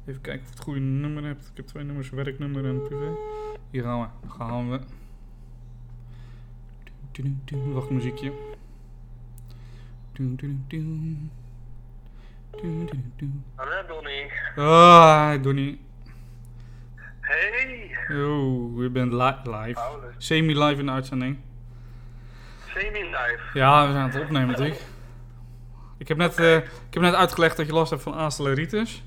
[0.06, 1.40] even kijken of ik het goede nummer heb.
[1.40, 3.12] Ik heb twee nummers, werknummer en privé.
[3.70, 4.30] Hier gaan we.
[4.30, 4.80] Gaan we.
[7.74, 8.53] Wacht, muziekje.
[13.56, 14.32] Hallo Donnie.
[14.56, 15.80] Ah, Donnie.
[17.22, 17.98] Hey.
[18.10, 19.80] Yo, bent li live.
[20.18, 21.38] Semi-live in de uitzending.
[22.74, 23.40] Semi-live.
[23.54, 24.82] Ja, we zijn aan het opnemen natuurlijk.
[25.98, 29.04] Ik heb net, eh, ik heb net uitgelegd dat je last hebt van astelleritis.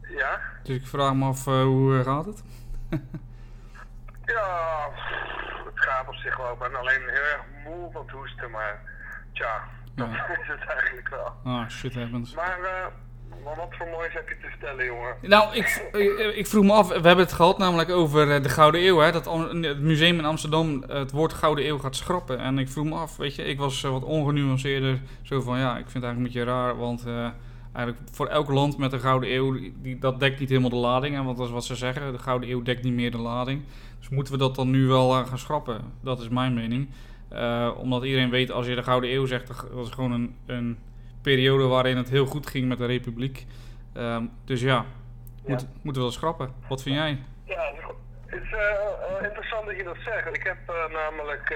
[0.00, 0.40] Ja?
[0.62, 2.42] Dus ik vraag me af, eh, hoe eh, gaat het?
[4.24, 4.88] Ja,
[6.08, 6.52] op zich wel.
[6.52, 8.80] Ik ben alleen heel erg moe van het hoesten, maar
[9.32, 9.62] tja,
[9.94, 10.26] dat Ja.
[10.42, 11.32] is het eigenlijk wel.
[11.44, 12.34] Ah, shit happens.
[12.34, 12.86] Maar, eh,
[13.44, 15.14] maar wat voor moois heb je te vertellen, jongen?
[15.22, 18.48] Nou, ik, eh, ik vroeg me af, we hebben het gehad namelijk over eh, de
[18.48, 22.38] Gouden Eeuw, hè, dat het museum in Amsterdam eh, het woord Gouden Eeuw gaat schrappen.
[22.38, 25.70] En ik vroeg me af, weet je, ik was eh, wat ongenuanceerder, zo van ja,
[25.70, 27.28] ik vind het eigenlijk een beetje raar, want eh,
[27.74, 31.14] eigenlijk voor elk land met een Gouden Eeuw, die, dat dekt niet helemaal de lading,
[31.16, 33.62] hè, want dat is wat ze zeggen, de Gouden Eeuw dekt niet meer de lading.
[33.98, 35.92] Dus moeten we dat dan nu wel gaan schrappen?
[36.00, 36.90] Dat is mijn mening.
[37.28, 40.78] Eh, omdat iedereen weet, als je de Gouden Eeuw zegt, dat was gewoon een, een
[41.22, 43.46] periode waarin het heel goed ging met de Republiek.
[43.92, 44.84] Ehm, dus ja,
[45.46, 46.50] moet, moeten we dat schrappen.
[46.68, 47.18] Wat vind jij?
[47.44, 47.72] Ja,
[48.26, 50.36] het is eh, interessant dat je dat zegt.
[50.36, 51.54] Ik heb eh, namelijk.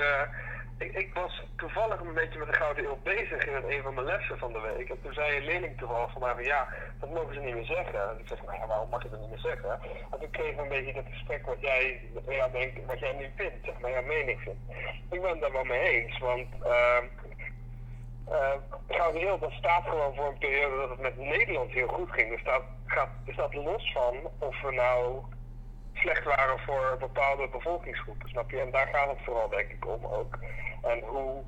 [0.78, 4.06] Ik, ik was toevallig een beetje met de Gouden Eeuw bezig in een van mijn
[4.06, 4.88] lessen van de week.
[4.90, 6.68] En toen zei een leerling toevallig van mij van ja,
[7.00, 8.10] dat mogen ze niet meer zeggen.
[8.10, 9.70] En ik zeg, nou ja, waarom mag je dat niet meer zeggen?
[10.10, 12.00] En toen kreeg ik een beetje dat gesprek wat jij,
[12.52, 14.60] denkt, wat jij nu vindt, zeg maar, ja, mening vindt.
[15.10, 17.06] Ik ben het daar wel mee eens, want ehm
[18.30, 22.10] eh, Gouden Eeuw, dat staat gewoon voor een periode dat het met Nederland heel goed
[22.10, 22.30] ging.
[22.30, 25.22] Dus dat gaat, is dat los van of we nou
[25.92, 28.60] slecht waren voor bepaalde bevolkingsgroepen, snap je?
[28.60, 30.38] En daar gaat het vooral denk ik om ook.
[30.82, 31.42] En hoe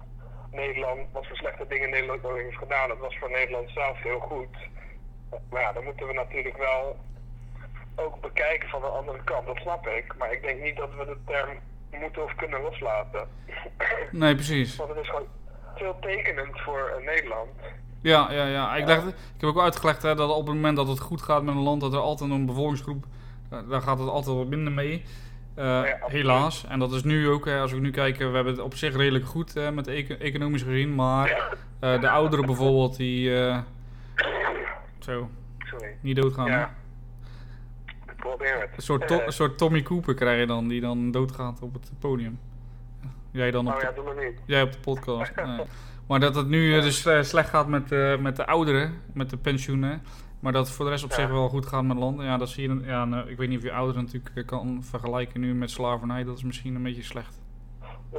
[0.50, 4.20] Nederland, wat voor slechte dingen Nederland ook heeft gedaan, dat was voor Nederland zelf heel
[4.20, 4.56] goed.
[5.50, 6.96] Maar ja, dan moeten we natuurlijk wel
[7.94, 10.14] ook bekijken van de andere kant, dat snap ik.
[10.18, 11.58] Maar ik denk niet dat we de term
[12.00, 13.28] moeten of kunnen loslaten.
[14.10, 14.76] Nee, precies.
[14.76, 15.26] Want het is gewoon
[15.74, 17.50] veel tekenend voor eh, Nederland.
[18.02, 18.76] Ja, ja, ja.
[18.76, 21.42] Ik, leg, ik heb ook uitgelegd hè, dat op het moment dat het goed gaat
[21.42, 23.04] met een land, dat er altijd een bevolkingsgroep,
[23.50, 25.04] eh, daar gaat het altijd wat minder mee.
[25.54, 26.64] Eh, helaas.
[26.66, 28.96] En dat is nu ook, hè, als we nu kijken, we hebben het op zich
[28.96, 30.94] redelijk goed met eco- economisch gezien.
[30.94, 33.58] Maar eh, de ouderen bijvoorbeeld, die eh,
[34.98, 35.96] zo, Sorry.
[36.00, 36.50] niet doodgaan.
[36.50, 36.58] hè.
[36.58, 36.74] Ja.
[37.86, 38.70] Ik probeer het.
[38.76, 41.90] Een soort, to- een soort Tommy Cooper krijg je dan, die dan doodgaat op het
[41.98, 42.38] podium.
[43.30, 44.38] Jij dan op oh ja, doe maar niet.
[44.46, 45.32] jij op de podcast.
[45.46, 45.60] nee.
[46.06, 50.02] Maar dat het nu dus slecht gaat met, met de ouderen, met de pensioenen.
[50.40, 51.16] Maar dat voor de rest op Ja.
[51.16, 52.26] zich wel goed gaat met landen.
[52.26, 52.68] Ja, dat zie je.
[52.68, 55.70] dan- Ja, nou, ik weet niet of je ouderen natuurlijk eh, kan vergelijken nu met
[55.70, 56.24] slavernij.
[56.24, 57.38] Dat is misschien een beetje slecht.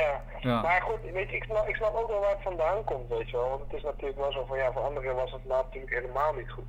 [0.00, 0.22] ja.
[0.40, 0.62] Ja.
[0.62, 3.30] Maar goed, weet je, ik snap, ik snap ook wel waar het vandaan komt, weet
[3.30, 3.48] je wel.
[3.48, 6.50] Want het is natuurlijk wel zo van, ja, voor anderen was het natuurlijk helemaal niet
[6.50, 6.64] goed.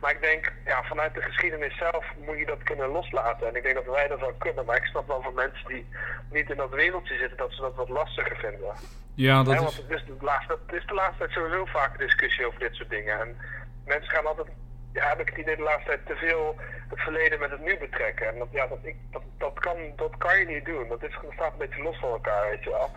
[0.00, 3.48] Maar ik denk, ja, vanuit de geschiedenis zelf moet je dat kunnen loslaten.
[3.48, 4.64] En ik denk dat wij dat wel kunnen.
[4.64, 5.86] Maar ik snap wel van mensen die
[6.32, 8.74] niet in dat wereldje zitten, dat ze dat wat lastiger vinden.
[9.14, 9.76] Ja, dat want is.
[9.76, 12.74] het is, de laatste, het is de laatste tijd sowieso vaak een discussie over dit
[12.74, 13.20] soort dingen.
[13.20, 13.36] En
[13.84, 14.48] mensen gaan altijd,
[14.92, 16.56] ja, heb ik het idee de laatste tijd te veel
[16.88, 18.28] het verleden met het nu betrekken.
[18.28, 20.88] En dat, ja, dat, ik, dat, dat, kan, dat kan je niet doen.
[20.88, 22.90] Dat, is, dat staat een beetje los van elkaar, weet je wel.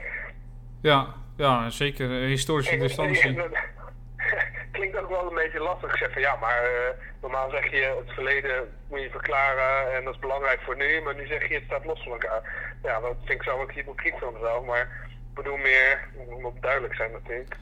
[0.82, 2.10] Ja, ja, zeker.
[2.10, 3.36] Historische distantie.
[4.72, 5.92] Klinkt ook wel een beetje lastig.
[5.92, 10.04] Ik zeg van ja, maar eh, normaal zeg je het verleden moet je verklaren en
[10.04, 11.02] dat is belangrijk voor nu.
[11.02, 12.74] Maar nu zeg je het staat los van elkaar.
[12.84, 14.66] Ja, dat vind ik zo ook hypocriet van mezelf.
[14.66, 17.56] Maar ik bedoel meer, het moet duidelijk zijn natuurlijk,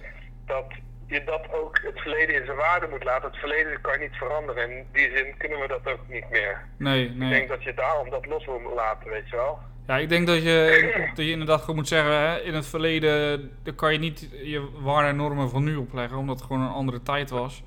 [0.45, 0.73] dat
[1.07, 3.29] je dat ook het verleden in zijn waarde moet laten.
[3.29, 4.71] Het verleden kan je niet veranderen.
[4.71, 6.65] In die zin kunnen we dat ook niet meer.
[6.77, 7.29] Nee, Ik nee.
[7.29, 9.59] denk dat je daarom dat los moet laten, weet je wel.
[9.87, 13.51] Ja, ik denk dat je, dat je inderdaad gewoon moet zeggen, hè, in het verleden
[13.63, 16.71] daar kan je niet je waarde en normen van nu opleggen, omdat het gewoon een
[16.73, 17.63] andere tijd was.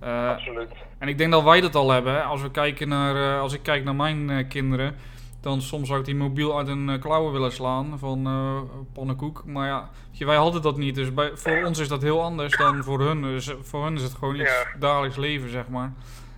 [0.00, 0.70] Eh, Absoluut.
[0.98, 2.12] en ik denk dat wij dat al hebben.
[2.12, 2.22] hè.
[2.22, 4.96] Als, we kijken naar, eh, als ik kijk naar mijn eh, kinderen,
[5.44, 9.42] dan soms zou ik die mobiel uit hun eh, klauwen willen slaan van eh pannenkoek.
[9.44, 9.90] Maar ja,
[10.26, 10.94] wij hadden dat niet.
[10.94, 13.22] Dus bij, voor ons is dat heel anders dan voor hun.
[13.22, 14.78] Dus voor hun is het gewoon iets Ja.
[14.78, 15.92] dagelijks leven, zeg maar.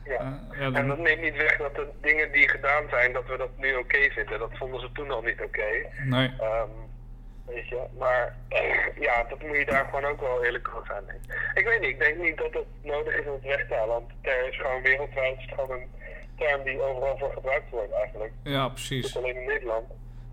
[0.05, 0.13] Ja.
[0.51, 3.37] Eh, ja, En dat neemt niet weg dat de dingen die gedaan zijn, dat we
[3.37, 4.39] dat nu oké vinden.
[4.39, 5.67] Dat vonden ze toen al niet oké.
[6.05, 6.33] nee.
[6.41, 6.71] Ehm,
[7.47, 8.37] weet je, maar
[9.09, 11.05] ja, dat moet je daar gewoon ook wel eerlijk over zijn.
[11.55, 11.65] ik.
[11.65, 13.89] Weet niet, ik denk niet dat het nodig is om het weg te halen.
[13.95, 15.89] Want term is gewoon wereldwijd, is gewoon een
[16.37, 18.33] term die overal voor gebruikt wordt eigenlijk.
[18.43, 19.05] Ja, precies.
[19.05, 19.87] Niet alleen in Nederland.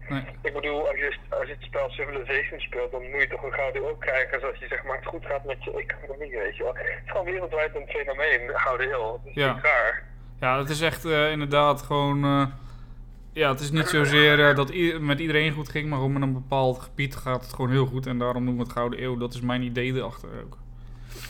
[0.10, 0.24] Nee.
[0.48, 3.54] Ik bedoel, als je, als je het spel Civilization speelt, dan moet je toch een
[3.54, 6.64] gouden eeuw krijgen zoals je zeg maar het goed gaat met je economie, weet je
[6.64, 6.74] wel.
[6.76, 9.12] Het is gewoon wereldwijd een fenomeen, gouden eeuw.
[9.12, 9.54] Dat is Ja.
[9.54, 10.04] niet raar.
[10.40, 12.24] Ja, het is echt eh, inderdaad gewoon.
[12.24, 12.46] eh,
[13.34, 16.34] ja, het is niet zozeer eh, dat met iedereen goed ging, maar gewoon met een
[16.34, 18.06] bepaald gebied gaat het gewoon heel goed.
[18.08, 19.18] En daarom noemen we het Gouden Eeuw.
[19.18, 20.58] Dat is mijn idee erachter ook.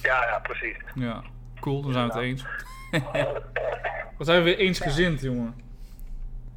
[0.01, 0.75] Ja, ja, precies.
[0.95, 1.23] Ja,
[1.59, 2.45] cool, dan zijn we het eens.
[4.17, 5.55] Wat zijn we weer eensgezind, jongen.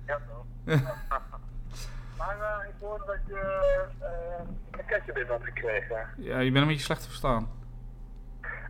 [0.07, 0.45] Ja, zo.
[2.19, 6.07] maar eh, ik hoorde dat je een pakketje binnen had gekregen.
[6.17, 7.49] Ja, je bent een beetje slecht te verstaan.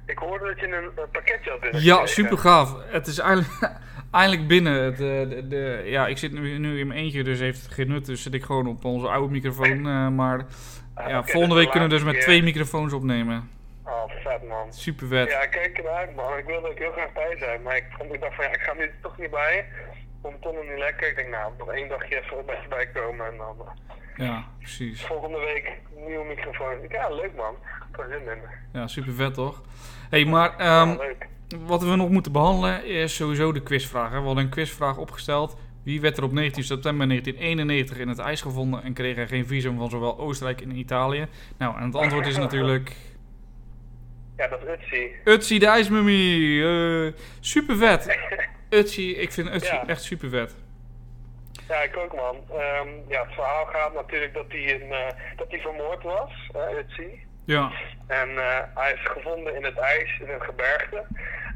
[0.05, 2.77] Ik hoorde dat je een, een pakketje had binnen Ja, super gaaf.
[2.87, 3.79] Het is eigenlijk,
[4.11, 4.83] eindelijk binnen.
[4.83, 7.73] Het, eh, de, de, ja, ik zit nu, nu in mijn eentje, dus heeft het
[7.73, 8.07] geen nut.
[8.07, 10.15] Dus zit ik gewoon op onze oude microfoon.
[10.15, 10.47] maar
[10.97, 13.56] ja, oké, volgende dus week kunnen we dus met twee microfoons opnemen.
[13.87, 14.73] Oh, vet man.
[14.73, 15.31] Super vet.
[15.31, 16.39] Ja, kijk ernaar uit man.
[16.39, 17.63] Ik wilde er heel graag bij zijn.
[17.63, 19.67] Maar ik, vond- ik dacht van ja, ik ga nu toch niet bij.
[20.41, 21.09] Toch nog niet lekker.
[21.09, 23.27] Ik denk nou, nog één dagje even een beetje bijkomen.
[23.27, 25.03] En dan eh, Ja, precies.
[25.05, 26.77] volgende week een nieuwe microfoon.
[26.89, 27.55] Ja, leuk man.
[28.73, 29.63] Ja, super vet toch?
[30.11, 30.99] hey, maar ehm, ja,
[31.59, 34.11] wat we nog moeten behandelen is sowieso de quizvraag.
[34.11, 34.19] Hè.
[34.21, 35.57] We hadden een quizvraag opgesteld.
[35.83, 39.47] Wie werd er op 19 september 1991 in het ijs gevonden en kreeg er geen
[39.47, 41.27] visum van zowel Oostenrijk en Italië?
[41.59, 42.93] Nou, en het antwoord is natuurlijk
[44.37, 45.11] Ja, dat is Utsi.
[45.25, 46.63] Utsi de ijsmummy.
[46.65, 48.19] Eh super vet.
[48.79, 49.87] Utsi, ik vind Utsi Ja.
[49.87, 50.55] echt super vet.
[51.69, 52.37] Ja, ik ook man.
[52.51, 57.25] Ehm, ja, het verhaal gaat natuurlijk dat hij, eh, dat hij vermoord was, uh, Utsi.
[57.45, 57.71] Ja,
[58.07, 61.05] En eh, hij is gevonden in het ijs, in een gebergte.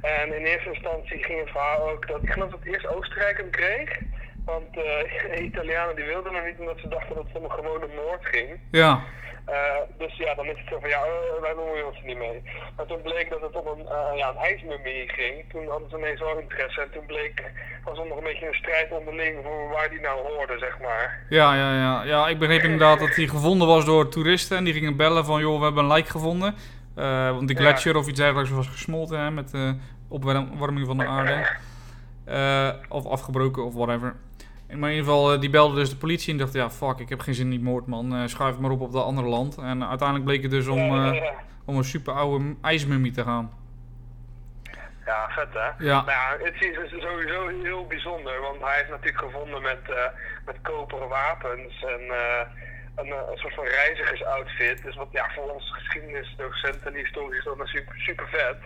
[0.03, 3.51] En in eerste instantie ging het verhaal ook dat, ik geloof dat eerst Oostenrijk hem
[3.51, 3.99] kreeg.
[4.45, 4.83] Want eh,
[5.37, 8.27] de Italianen die wilden hem niet omdat ze dachten dat het om een gewone moord
[8.27, 8.61] ging.
[8.71, 9.03] ja,
[9.51, 12.19] Eh, dus ja, dan is het zo van ja, eh, wij bemoeien ons er niet
[12.19, 12.43] mee.
[12.77, 15.35] Maar toen bleek dat het om een, eh, ja, een ijsmummie ging.
[15.53, 16.81] Toen hadden ze ineens wel interesse.
[16.81, 17.43] En toen bleek,
[17.85, 21.23] was er nog een beetje een strijd onderling voor waar die nou hoorde, zeg maar.
[21.29, 22.05] ja, ja, ja.
[22.05, 24.57] Ja, ik begreep inderdaad dat hij gevonden was door toeristen.
[24.57, 26.55] En die gingen bellen van, joh, we hebben een lijk gevonden.
[27.35, 27.63] Want die Ja.
[27.63, 29.77] gletsjer of iets dergelijks was gesmolten hè, met de
[30.09, 31.47] opwarming van de aarde.
[32.89, 34.15] Of afgebroken of whatever.
[34.79, 37.09] Maar in ieder geval, eh, die belde dus de politie en dacht, ja, fuck, ik
[37.09, 38.15] heb geen zin in die moord, man.
[38.15, 39.57] Eh, schuif maar op op dat andere land.
[39.57, 41.31] En uiteindelijk bleek het dus om, Ja, ja, eh,
[41.65, 43.51] om een super oude ijsmummie te gaan.
[45.11, 45.85] Ja, vet hè?
[45.85, 45.97] Ja.
[46.03, 50.05] Nou ja, het is dus sowieso heel bijzonder, want hij is natuurlijk gevonden met, eh,
[50.47, 52.47] met koperen wapens en eh,
[53.01, 54.83] een, eh, een soort van reizigersoutfit.
[54.83, 58.57] Dus wat ja, voor ons geschiedenisdocenten en historici is dat super, super vet.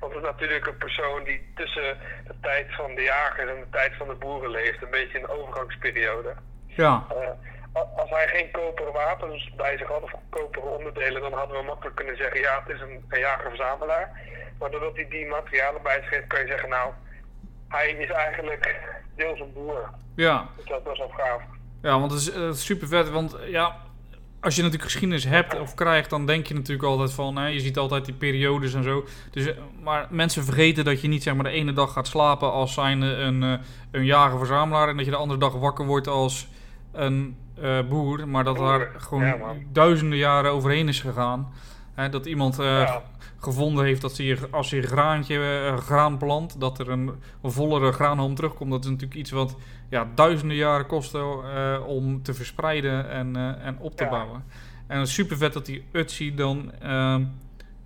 [0.00, 3.70] Want het is natuurlijk een persoon die tussen de tijd van de jagers en de
[3.70, 4.82] tijd van de boeren leeft.
[4.82, 6.34] Een beetje een overgangsperiode.
[6.66, 11.56] Ja, Eh, als hij geen koperen wapens bij zich had of koperen onderdelen, dan hadden
[11.56, 14.20] we makkelijk kunnen zeggen: ja, het is een, een jager-verzamelaar.
[14.58, 16.92] Maar doordat hij die materialen bij zich heeft, kan je zeggen: nou,
[17.68, 18.78] hij is eigenlijk
[19.16, 19.90] deels een boer.
[20.16, 20.48] ja.
[20.56, 21.42] Dus dat was wel gaaf.
[21.82, 23.10] Ja, want het is, eh, super vet.
[23.10, 23.76] Want ja,
[24.40, 27.60] als je natuurlijk geschiedenis hebt of krijgt, dan denk je natuurlijk altijd van, hè, je
[27.60, 29.04] ziet altijd die periodes en zo.
[29.30, 32.52] Dus, eh, maar mensen vergeten dat je niet zeg maar de ene dag gaat slapen
[32.52, 33.52] als zijnde een, eh,
[33.90, 36.48] een jager-verzamelaar en dat je de andere dag wakker wordt als
[36.92, 37.36] een
[37.88, 38.28] boer.
[38.28, 39.36] Maar dat daar gewoon ja,
[39.72, 41.52] duizenden jaren overheen is gegaan.
[41.94, 43.02] Hè, dat iemand Ja.
[43.40, 47.10] Gevonden heeft dat ze hier, als hij een graantje, eh, graan plant, dat er een,
[47.42, 48.70] vollere graanhalm terugkomt.
[48.70, 49.56] Dat is natuurlijk iets wat
[49.90, 54.10] ja, duizenden jaren kost eh, om te verspreiden en, eh, en op te Ja.
[54.10, 54.44] bouwen.
[54.86, 57.24] En super vet dat die Utsi dan, ehm,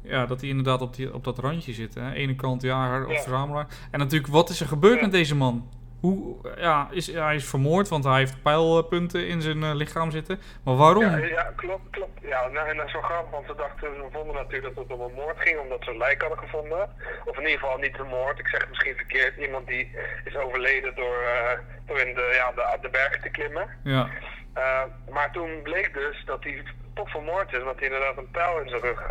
[0.03, 1.95] ja, dat hij inderdaad op, die, op dat randje zit.
[1.95, 2.13] Hè?
[2.13, 3.21] Ene kant jager of Ja.
[3.21, 3.67] verzamelaar.
[3.91, 5.69] En natuurlijk, wat is er gebeurd met deze man?
[6.05, 10.41] Hoe, ja, is, hij is vermoord, want hij heeft pijlpunten in zijn eh, lichaam zitten.
[10.65, 11.05] Maar waarom?
[11.05, 12.21] Ja, ja, klopt, klopt.
[12.23, 14.93] Ja, nou, en dat is wel grappig, want ze dachten, ze vonden natuurlijk dat het
[14.99, 16.89] om een moord ging, omdat ze een lijk hadden gevonden.
[17.25, 19.91] Of in ieder geval niet een moord, ik zeg het misschien verkeerd, iemand die
[20.25, 23.69] is overleden door, eh, door in de, ja, de, de bergen te klimmen.
[23.85, 24.09] Ja,
[24.55, 26.63] Eh, maar toen bleek dus dat hij
[26.95, 29.03] toch vermoord is, omdat hij inderdaad een pijl in zijn rug,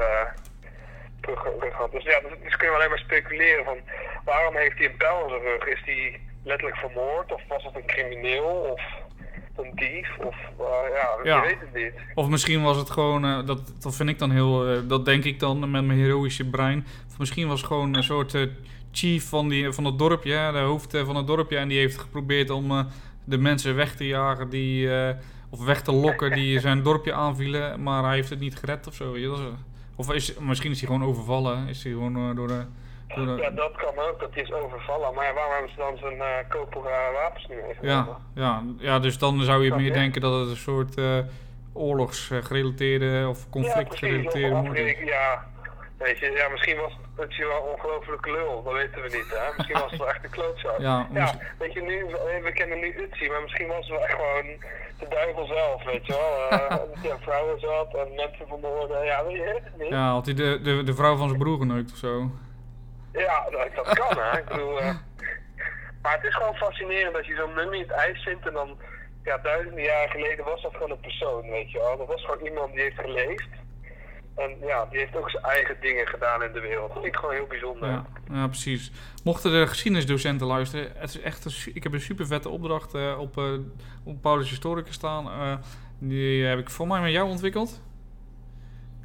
[1.21, 1.91] rug, rug had.
[1.91, 3.77] Dus ja, dus, dus kun je alleen maar speculeren van
[4.25, 5.65] waarom heeft hij een pijl in zijn rug?
[5.67, 8.81] Is hij letterlijk vermoord of was het een crimineel of
[9.55, 10.17] een dief?
[10.19, 11.41] Of eh, ja, Ja.
[11.43, 11.93] je weet het niet.
[12.15, 15.23] Of misschien was het gewoon, eh, dat, dat vind ik dan heel, eh, dat denk
[15.23, 16.85] ik dan met mijn heroïsche brein.
[17.09, 18.47] Of misschien was het gewoon een soort
[18.91, 21.57] chief van, die, van het dorpje, de hoofd van het dorpje.
[21.57, 22.87] En die heeft geprobeerd om
[23.23, 24.89] de mensen weg te jagen, die,
[25.49, 27.83] of weg te lokken die zijn dorpje aanvielen.
[27.83, 29.11] Maar hij heeft het niet gered of zo.
[29.11, 29.39] weet je, is,
[29.95, 31.67] of is, misschien is hij gewoon overvallen.
[31.67, 32.63] Is hij gewoon door de...
[33.15, 35.13] De Ja, dat kan ook, dat is overvallen.
[35.13, 38.17] Maar ja, waarom hebben ze dan zijn eh koperen wapens niet meegenomen?
[38.35, 41.17] ja, ja, ja, dus dan zou je meer denken dat het een soort eh
[41.73, 44.97] oorlogsgerelateerde of conflictgerelateerde ja, moord is.
[45.05, 45.45] Ja,
[45.97, 49.53] weet je, ja, misschien was het je wel ongelooflijk lul, dat weten we niet, hè.
[49.57, 50.79] Misschien was het wel echt een klootzak.
[50.79, 52.05] Ja, ja misschien- weet je, nu,
[52.43, 54.45] we kennen nu Utsi, maar misschien was het wel echt gewoon
[54.99, 56.59] de duivel zelf, weet je wel.
[56.59, 59.89] Eh, hij aan vrouwen zat en mensen vermoorden, ja, weet je het niet.
[59.89, 62.31] Ja, had hij de, de, de vrouw van zijn broer geneukt of zo?
[63.13, 64.37] Ja, dat, dat kan, hè.
[64.39, 64.95] Ik bedoel, eh,
[66.01, 68.77] Maar het is gewoon fascinerend als je zo'n mummie in het ijs vindt en dan,
[69.23, 71.97] ja, duizenden jaren geleden was dat gewoon een persoon, weet je wel.
[71.97, 73.49] Dat was gewoon iemand die heeft geleefd.
[74.35, 76.87] En ja, die heeft ook zijn eigen dingen gedaan in de wereld.
[76.87, 77.89] Dat vind ik gewoon heel bijzonder.
[77.89, 78.91] Ja, ja, precies.
[79.23, 83.19] Mochten de geschiedenisdocenten luisteren, het is echt een, ik heb een super vette opdracht eh,
[83.19, 83.53] op, eh
[84.03, 85.59] op Paulus Historicus staan.
[85.99, 87.81] Die heb ik voor mij met jou ontwikkeld.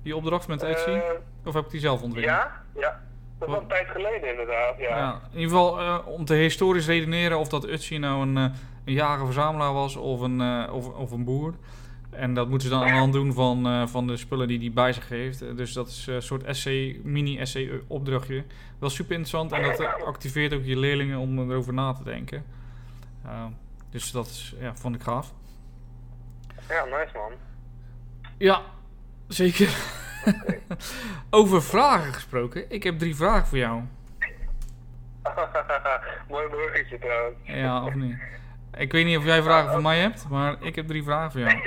[0.02, 1.00] Die opdracht met Etsy.
[1.44, 2.36] Of heb ik die zelf ontwikkeld?
[2.36, 3.06] ja, ja.
[3.38, 4.96] Dat al een tijd geleden inderdaad, ja.
[4.96, 8.58] Ja, in ieder geval eh, om te historisch redeneren of dat Utsy nou een, eh,
[8.84, 11.54] een jager-verzamelaar was of een, eh, of, of een boer.
[12.10, 14.72] En dat moeten ze dan aan de hand doen van, van de spullen die hij
[14.72, 15.56] bij zich heeft.
[15.56, 18.44] Dus dat is een soort essay, mini-essay opdrachtje.
[18.78, 22.44] Wel super interessant en dat activeert ook je leerlingen om erover na te denken.
[23.90, 25.32] Dus dat is, ja, vond ik gaaf.
[26.68, 27.32] Ja, nice man.
[28.38, 28.62] Ja,
[29.26, 30.06] zeker.
[31.30, 32.70] Over vragen gesproken.
[32.70, 33.82] Ik heb drie vragen voor jou.
[36.28, 37.36] Mooi bruggetje trouwens.
[37.42, 38.16] Ja, of niet?
[38.76, 41.40] Ik weet niet of jij vragen voor mij hebt, maar ik heb drie vragen voor
[41.40, 41.52] jou.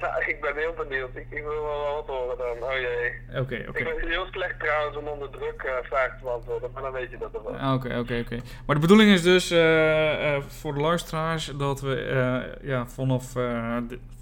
[0.00, 1.16] nou, ik ben heel benieuwd.
[1.16, 2.68] Ik, ik wil wel wat horen dan.
[2.68, 3.40] Oh jee.
[3.40, 3.78] Oké, oké.
[3.78, 7.10] Ik ben heel slecht trouwens om onder druk eh, vragen te beantwoorden, maar dan weet
[7.10, 7.56] je dat er wel.
[7.56, 8.40] Ah, Oké, oké, oké.
[8.66, 13.32] Maar de bedoeling is dus eh, eh, voor de luisteraars dat we ja, vanaf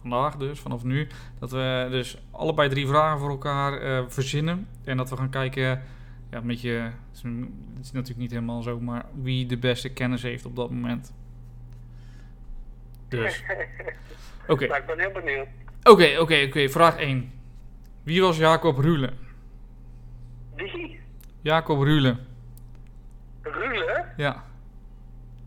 [0.01, 4.69] vandaag dus, vanaf nu, dat we dus allebei drie vragen voor elkaar verzinnen.
[4.85, 5.63] En dat we gaan kijken,
[6.31, 6.71] ja, een beetje,
[7.13, 11.13] het is natuurlijk niet helemaal zo, maar wie de beste kennis heeft op dat moment.
[13.21, 13.43] Dus,
[14.47, 14.65] oké.
[14.65, 15.47] Ik ben heel benieuwd.
[15.83, 16.69] Oké, oké, oké.
[16.69, 17.33] Vraag 1.
[18.03, 19.13] Wie was Jacob Rule?
[20.57, 21.01] Wie?
[21.41, 22.17] Jacob Rule.
[23.43, 24.05] Rule?
[24.17, 24.45] Ja.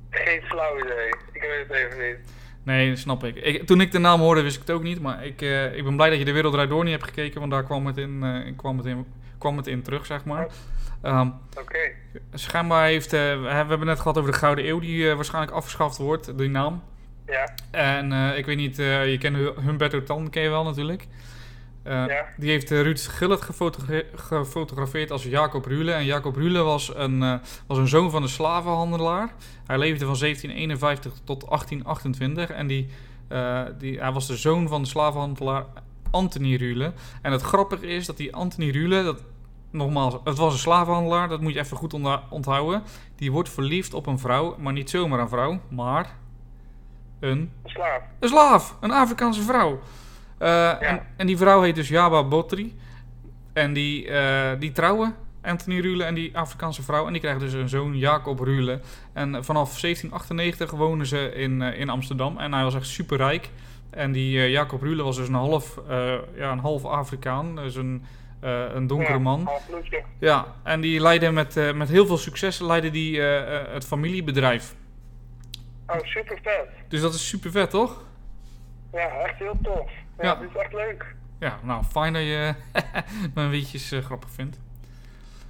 [0.10, 1.08] Geen flauw idee.
[1.32, 2.34] Ik weet het even niet.
[2.64, 3.36] Nee, dat snap ik.
[3.36, 3.66] ik.
[3.66, 5.02] Toen ik de naam hoorde, wist ik het ook niet.
[5.02, 7.40] Maar ik, eh, ik ben blij dat je de Wereld Draait Door niet hebt gekeken.
[7.40, 9.06] Want daar kwam het in, eh, kwam het in,
[9.38, 10.48] kwam het in terug, zeg maar.
[11.02, 11.92] Ehm, Oké.
[12.34, 13.14] schijnbaar heeft...
[13.14, 14.80] eh, we hebben het net gehad over de Gouden Eeuw...
[14.80, 16.84] die waarschijnlijk afgeschaft wordt, die naam.
[17.28, 17.54] Ja.
[17.72, 18.80] En eh, ik weet niet...
[18.80, 21.08] eh, je kent Hu- Humberto Tan, ken je wel natuurlijk.
[21.84, 22.26] Eh, Ja.
[22.38, 25.92] Die heeft Ruud Gillet gefotogra- gefotografeerd als Jacob Rule.
[25.92, 29.34] En Jacob Rule was een, was een zoon van een slavenhandelaar.
[29.66, 32.50] Hij leefde van 1751 tot 1828.
[32.50, 32.88] En die,
[33.78, 35.66] die, hij was de zoon van de slavenhandelaar
[36.12, 36.94] Anthony Rule.
[37.22, 39.04] En het grappige is dat die Anthony Rule...
[39.04, 39.24] Dat,
[39.72, 41.28] nogmaals, het was een slavenhandelaar.
[41.30, 41.94] Dat moet je even goed
[42.30, 42.84] onthouden.
[43.16, 44.56] Die wordt verliefd op een vrouw.
[44.60, 45.60] Maar niet zomaar een vrouw.
[45.70, 46.16] Maar
[47.20, 48.02] een Slaap.
[48.20, 49.80] een slaaf, een Afrikaanse vrouw.
[50.38, 52.76] Eh, en, en die vrouw heet dus Yaba Botri.
[53.56, 57.06] En die, eh, die trouwen, Anthony Rule en die Afrikaanse vrouw.
[57.06, 58.80] En die krijgen dus een zoon, Jacob Rule.
[59.14, 62.38] En vanaf 1798 wonen ze in, eh, in Amsterdam.
[62.38, 63.50] En hij was echt superrijk.
[63.90, 65.80] En die Jacob Rule was dus een half,
[66.36, 67.56] ja, een half Afrikaan.
[67.56, 68.04] Dus een,
[68.40, 69.50] eh, een donkere man.
[70.20, 74.76] Ja, en die leidde met, met heel veel succes leidde die, het familiebedrijf.
[75.88, 76.68] Oh, super vet.
[76.88, 78.04] Dus dat is super vet, toch?
[78.92, 79.90] Ja, echt heel tof.
[80.18, 80.36] Ja, Ja.
[80.36, 81.16] dit is echt leuk.
[81.40, 82.54] Ja, nou, fijn dat je
[83.36, 84.60] mijn weetjes eh, grappig vindt.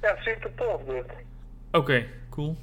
[0.02, 1.06] Ja, super tof dit.
[1.72, 2.58] Oké, cool.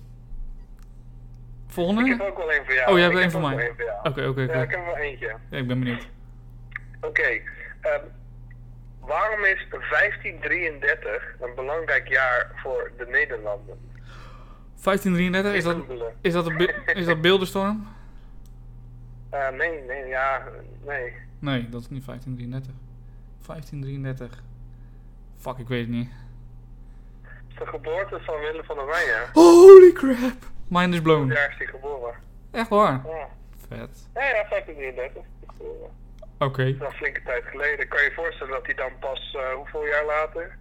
[1.66, 2.08] Ik Volgende?
[2.08, 2.90] heb ook wel één voor jou.
[2.90, 3.70] Oh, jij hebt Ik één voor mij.
[3.70, 4.42] Oké, oké, oké.
[4.42, 5.36] ik heb er wel eentje.
[5.50, 6.06] Ja, ik ben benieuwd.
[7.00, 7.22] Oké.
[7.80, 8.00] ehm,
[9.00, 13.90] waarom is 1533 een belangrijk jaar voor de Nederlanden?
[14.82, 16.14] 1533, is dat, Googelen.
[16.20, 17.86] is dat, een be- is dat beeldenstorm?
[19.30, 20.42] Eh, nee, nee, ja,
[20.86, 21.12] nee.
[21.38, 22.74] Nee, dat is niet 1533.
[23.46, 24.42] 1533.
[25.38, 26.10] Fuck, ik weet het niet.
[27.22, 29.26] Het is de geboorte van Willem van Oranje.
[29.32, 30.36] Holy crap!
[30.68, 31.32] Mind is blown.
[31.32, 32.14] jaar is die geboren?
[32.50, 33.00] Echt waar?
[33.06, 33.28] Ja,
[33.68, 34.08] Vet.
[34.14, 35.22] ja, ja 1533.
[36.38, 36.64] Oké.
[36.64, 37.88] Dat is een flinke tijd geleden.
[37.88, 40.58] Kan je je voorstellen dat hij dan pas, eh, hoeveel jaar later?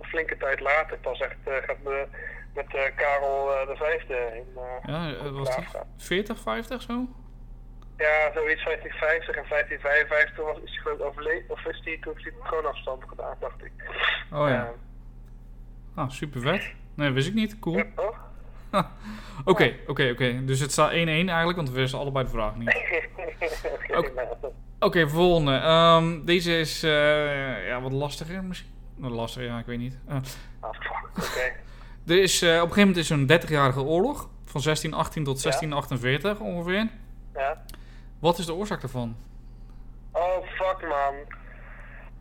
[0.00, 2.06] Een flinke tijd later pas echt eh, gaat be-
[2.54, 5.86] met eh, Karel eh, de Vijfde in eh, Ja, was die Graafschap.
[5.96, 7.06] 40, 50 zo?
[7.96, 11.50] Ja, zoiets 1550 en 1555 toen was, is hij geloof ik overleden.
[11.50, 13.72] Of is hij, toen heeft hij gewoon afstand gedaan, dacht ik.
[14.32, 14.72] Oh ja.
[15.94, 16.72] Ah, super vet.
[16.94, 17.58] Nee, wist ik niet.
[17.58, 17.76] Cool.
[17.76, 18.32] Ja, toch?
[19.44, 20.44] Oké, oké, oké.
[20.44, 22.76] Dus het staat 1-1 eigenlijk, want we wisten allebei de vraag niet.
[24.78, 25.56] Oké, volgende.
[25.56, 28.72] Ehm, deze is eh, ja, wat lastiger misschien.
[28.98, 29.98] Lastiger, ja, ik weet niet.
[30.08, 31.52] Fuck, oké.
[32.06, 34.28] Er is, eh, op een gegeven moment is er een 30-jarige oorlog.
[34.44, 35.42] Van 1618 tot Ja.
[35.42, 36.88] 1648 ongeveer.
[37.34, 37.62] Ja.
[38.20, 39.16] Wat is de oorzaak daarvan?
[40.12, 41.14] Oh, fuck man.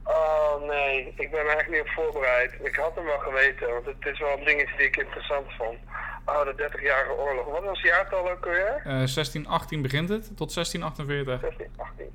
[0.03, 2.53] Oh nee, ik ben er echt niet op voorbereid.
[2.63, 5.77] Ik had hem wel geweten, want het is wel een dingetje die ik interessant vond.
[6.25, 7.45] Oh, de 30-jarige oorlog.
[7.45, 8.75] Wat was het jaartal ook alweer?
[8.77, 11.39] Eh 1618 begint het tot 1648.
[11.39, 12.05] 16, 18.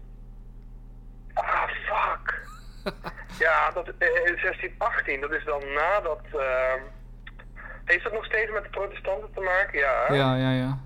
[1.34, 2.46] Ah, fuck.
[3.46, 6.20] ja, dat, eh, eh, 16, 18, dat is dan nadat...
[6.32, 6.80] ehm
[7.90, 9.78] heeft dat nog steeds met de protestanten te maken?
[9.78, 9.92] Ja.
[10.06, 10.14] hè?
[10.14, 10.78] Ja, ja, ja.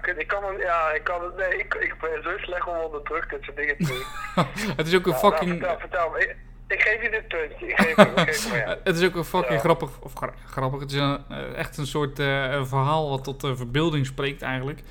[0.00, 2.76] kut, ik kan hem, ja, ik kan het, nee, ik, ik ben zo slecht om
[2.76, 4.04] onder druk dit soort dingen te doen.
[4.80, 5.50] het is ook een Nou, nou, fucking...
[5.58, 6.18] vertel, vertel me.
[6.18, 6.36] Ik,
[6.76, 8.76] ik geef je dit puntje, ik geef hem, ik geef hem, ja.
[8.84, 9.58] Het is ook een fucking Ja.
[9.58, 13.24] grappig, of gra- grappig, het is een, eh, echt een soort eh, een verhaal wat
[13.24, 14.82] tot de verbeelding spreekt eigenlijk.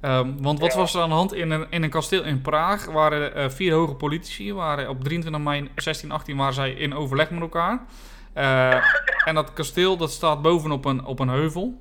[0.00, 0.78] Ehm, want wat Ja.
[0.78, 2.84] was er aan de hand in een, in een kasteel in Praag?
[2.84, 7.40] waren eh, vier hoge politici, waren op 23 mei 1618 waren zij in overleg met
[7.40, 7.80] elkaar.
[8.38, 8.74] Eh,
[9.24, 11.80] en dat kasteel dat staat bovenop een, op een heuvel.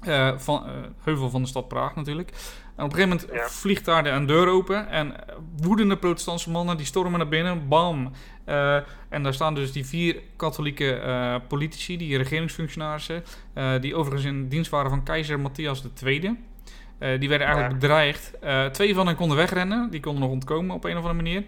[0.00, 0.72] Eh, van, eh,
[1.02, 2.28] heuvel van de stad Praag natuurlijk.
[2.76, 3.48] En op een gegeven moment Ja.
[3.48, 4.88] vliegt daar de een deur open.
[4.88, 5.14] En
[5.56, 7.68] woedende protestantse mannen die stormen naar binnen.
[7.68, 8.12] Bam!
[9.08, 13.24] En daar staan dus die vier katholieke politici, die regeringsfunctionarissen.
[13.80, 16.20] die overigens in dienst waren van keizer Matthias II.
[17.18, 17.78] Die werden eigenlijk Ja.
[17.78, 18.32] bedreigd.
[18.74, 19.90] Twee van hen konden wegrennen.
[19.90, 21.44] Die konden nog ontkomen op een of andere manier.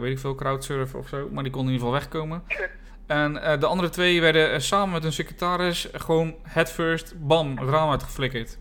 [0.00, 1.28] Weet ik veel, crowdsurfen of zo.
[1.32, 2.42] Maar die konden in ieder geval wegkomen.
[3.06, 7.58] En eh, de andere twee werden eh, samen met hun secretaris gewoon head first, bam,
[7.58, 8.58] het raam uitgeflikkerd.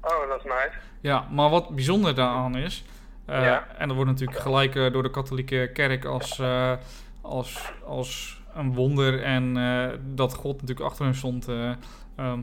[0.00, 0.70] Oh, dat is nice.
[1.00, 2.84] Ja, maar wat bijzonder daaraan is,
[3.24, 3.66] eh, Ja.
[3.78, 6.42] en dat wordt natuurlijk gelijk door de katholieke kerk als,
[7.20, 9.54] als, als een wonder en
[10.14, 11.70] dat God natuurlijk achter hen stond eh,
[12.16, 12.40] ehm,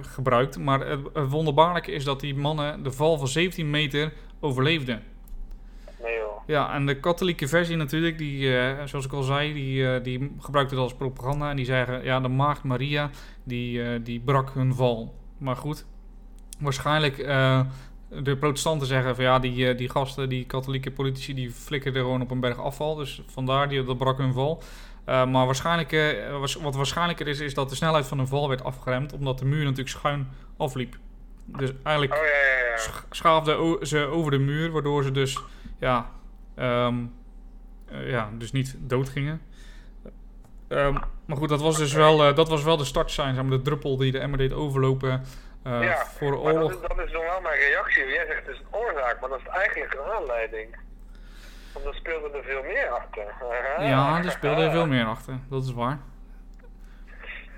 [0.00, 0.58] gebruikt.
[0.58, 5.02] Maar het, het wonderbaarlijke is dat die mannen de val van 17 meter overleefden.
[6.04, 6.42] Nee joh.
[6.46, 10.34] Ja, en de katholieke versie natuurlijk, die, eh, zoals ik al zei, die, eh, die
[10.40, 11.50] gebruikte het als propaganda.
[11.50, 13.10] En die zeggen, ja, de maagd Maria,
[13.44, 15.14] die, eh, die brak hun val.
[15.38, 15.84] Maar goed,
[16.60, 17.16] waarschijnlijk,
[18.22, 22.30] de protestanten zeggen van ja, die, die gasten, die katholieke politici, die flikkerden gewoon op
[22.30, 22.94] een berg afval.
[22.94, 24.62] Dus vandaar, die, dat brak hun val.
[25.06, 29.12] Maar waarschijnlijk, was- wat waarschijnlijker is, is dat de snelheid van hun val werd afgeremd,
[29.12, 30.96] omdat de muur natuurlijk schuin afliep.
[31.44, 32.76] Dus eigenlijk Oh ja, ja, ja.
[32.76, 35.38] sch- schaafden ze over de muur, waardoor ze dus,
[35.84, 36.10] ja,
[36.54, 36.94] ehm,
[37.88, 39.42] eh, ja, dus niet doodgingen.
[40.68, 40.92] Ehm,
[41.26, 43.96] maar goed, dat was dus wel, eh, dat was wel de zeg maar, de druppel
[43.96, 45.24] die de emmer deed overlopen
[45.62, 46.72] eh, ja, voor de maar dat oorlog.
[46.72, 48.06] is, dat is dan wel mijn reactie.
[48.06, 50.76] Jij zegt het is een oorzaak, maar dat is eigenlijk een aanleiding.
[51.72, 53.24] Want dan speelde er veel meer achter.
[53.88, 55.98] Ja, er speelde veel meer achter, dat is waar.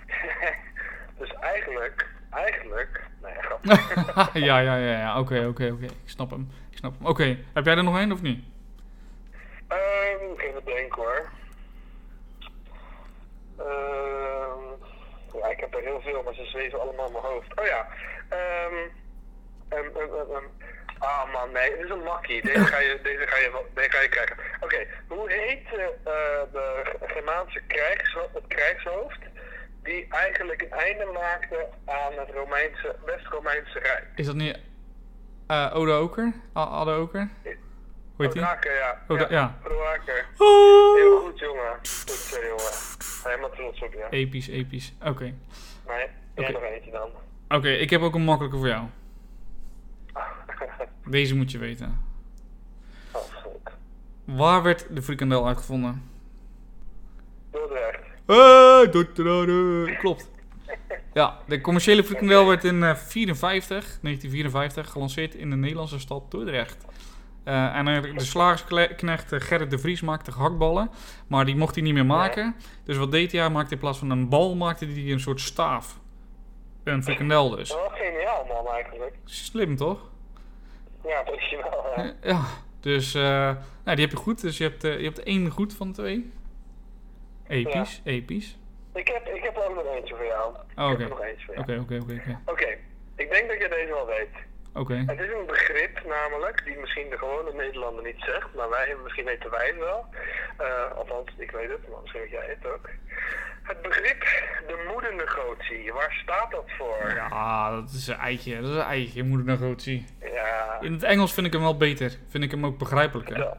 [1.19, 4.41] dus eigenlijk, eigenlijk, nee, grapje.
[4.47, 7.07] ja, ja, ja, ja, oké, oké, oké, ik snap hem, ik snap hem.
[7.07, 8.45] Oké, heb jij er nog één of niet?
[10.37, 11.29] Even denken hoor.
[13.59, 14.65] Ehm,
[15.39, 17.61] ja, ik heb er heel veel, maar ze zweven allemaal in mijn hoofd.
[17.61, 17.89] Oh ja.
[18.29, 18.75] Ehm.
[20.99, 22.43] Ah man, nee, het is een makkie.
[22.43, 24.37] Deze ga je, deze ga je, deze ga je krijgen.
[24.61, 25.87] Oké, hoe heet eh,
[26.53, 29.19] de Germaanse krijgsho het krijgshoofd
[29.83, 34.05] die eigenlijk een einde maakte aan het Romeinse, West-Romeinse Rijk?
[34.15, 34.59] Is dat niet
[35.47, 36.33] eh Oda Oker?
[36.53, 37.29] Adde Oker?
[38.17, 38.43] Hoe heet die?
[38.43, 39.03] Ja.
[39.09, 39.59] Oda- ja.
[40.39, 40.97] Oh.
[40.97, 41.73] Heel goed, jongen.
[41.83, 42.73] Goed zo, jongen.
[43.25, 44.07] Helemaal trots op je.
[44.11, 44.95] Episch, episch.
[45.05, 45.25] Oké.
[45.25, 45.35] Nee,
[45.87, 46.09] jij
[46.45, 46.53] Oké.
[46.53, 47.09] nog eentje dan.
[47.59, 48.85] Oké, ik heb ook een makkelijke voor jou.
[51.17, 52.05] Deze moet je weten.
[53.13, 53.73] Oh, fuck.
[54.25, 56.11] Waar werd de frikandel uitgevonden?
[57.51, 58.01] Dordrecht.
[58.27, 59.99] Hey, Dordrecht.
[59.99, 60.31] Klopt.
[61.17, 66.87] Ja, de commerciële frikandel werd in eh, 54, 1954 gelanceerd in de Nederlandse stad Dordrecht.
[67.45, 70.91] Eh, en de slagersknecht eh, Gerrit de Vries maakte gehaktballen,
[71.27, 72.57] maar die mocht hij niet meer maken.
[72.85, 73.41] Dus wat deed hij?
[73.41, 75.99] Hij maakte in plaats van een bal, maakte hij een soort staaf.
[76.85, 77.69] Een frikandel dus.
[77.69, 79.15] Wel geniaal, man, eigenlijk.
[79.25, 80.11] Slim toch?
[81.05, 82.15] Ja, origineel, ja.
[82.23, 82.45] Ja,
[82.81, 83.23] dus eh,
[83.85, 84.41] nou, die heb je goed.
[84.41, 86.33] Dus je hebt, eh, je hebt één goed van twee.
[87.49, 88.57] Episch, episch.
[89.03, 90.55] Ik heb, ik heb ook nog eentje voor jou.
[90.55, 90.89] Oh, Ik oké.
[90.91, 91.65] heb er nog eentje voor jou.
[91.71, 92.39] Oké, oké, oké, oké.
[92.53, 92.69] Oké,
[93.17, 94.35] ik denk dat je deze wel weet.
[94.75, 94.95] Oké.
[95.07, 99.25] Het is een begrip namelijk, die misschien de gewone Nederlander niet zegt, maar wij, misschien
[99.25, 100.07] weten wij het wel.
[100.57, 102.89] Eh, althans, ik weet het, maar misschien weet jij het ook.
[103.63, 104.21] Het begrip
[104.67, 107.13] de moedernegotie, waar staat dat voor?
[107.15, 108.61] Ja, dat is een eitje.
[108.61, 110.07] Dat is een eitje, moedernegotie.
[110.21, 112.17] Ja, In het Engels vind ik hem wel beter.
[112.29, 113.35] Vind ik hem ook begrijpelijker.
[113.35, 113.57] vertel.